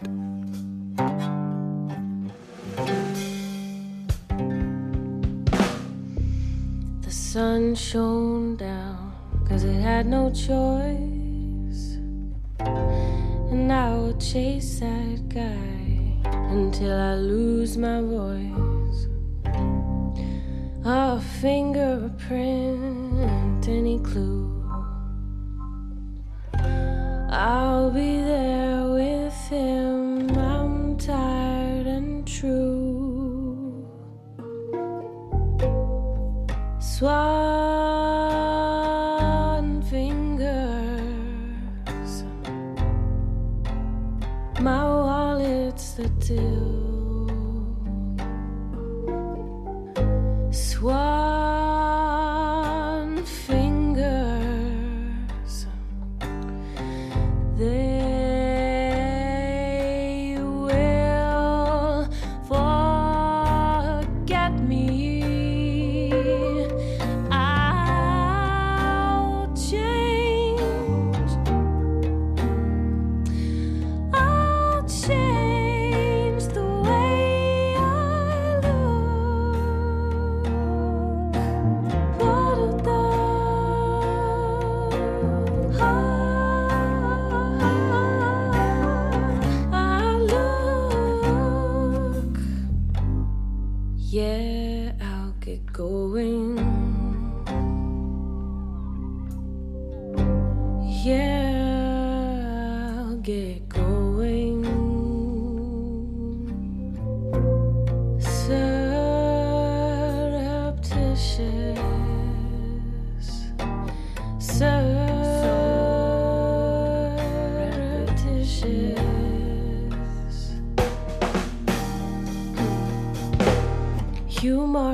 [7.02, 9.12] The sun shone down
[9.48, 11.20] cause it had no choice
[13.50, 15.90] And I will chase that guy
[16.52, 18.79] until I lose my voice
[20.84, 22.20] a fingerprint,
[23.68, 24.48] any clue.
[27.30, 30.30] I'll be there with him.
[30.38, 33.86] I'm tired and true.
[36.80, 37.59] Swan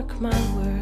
[0.06, 0.75] mark my word.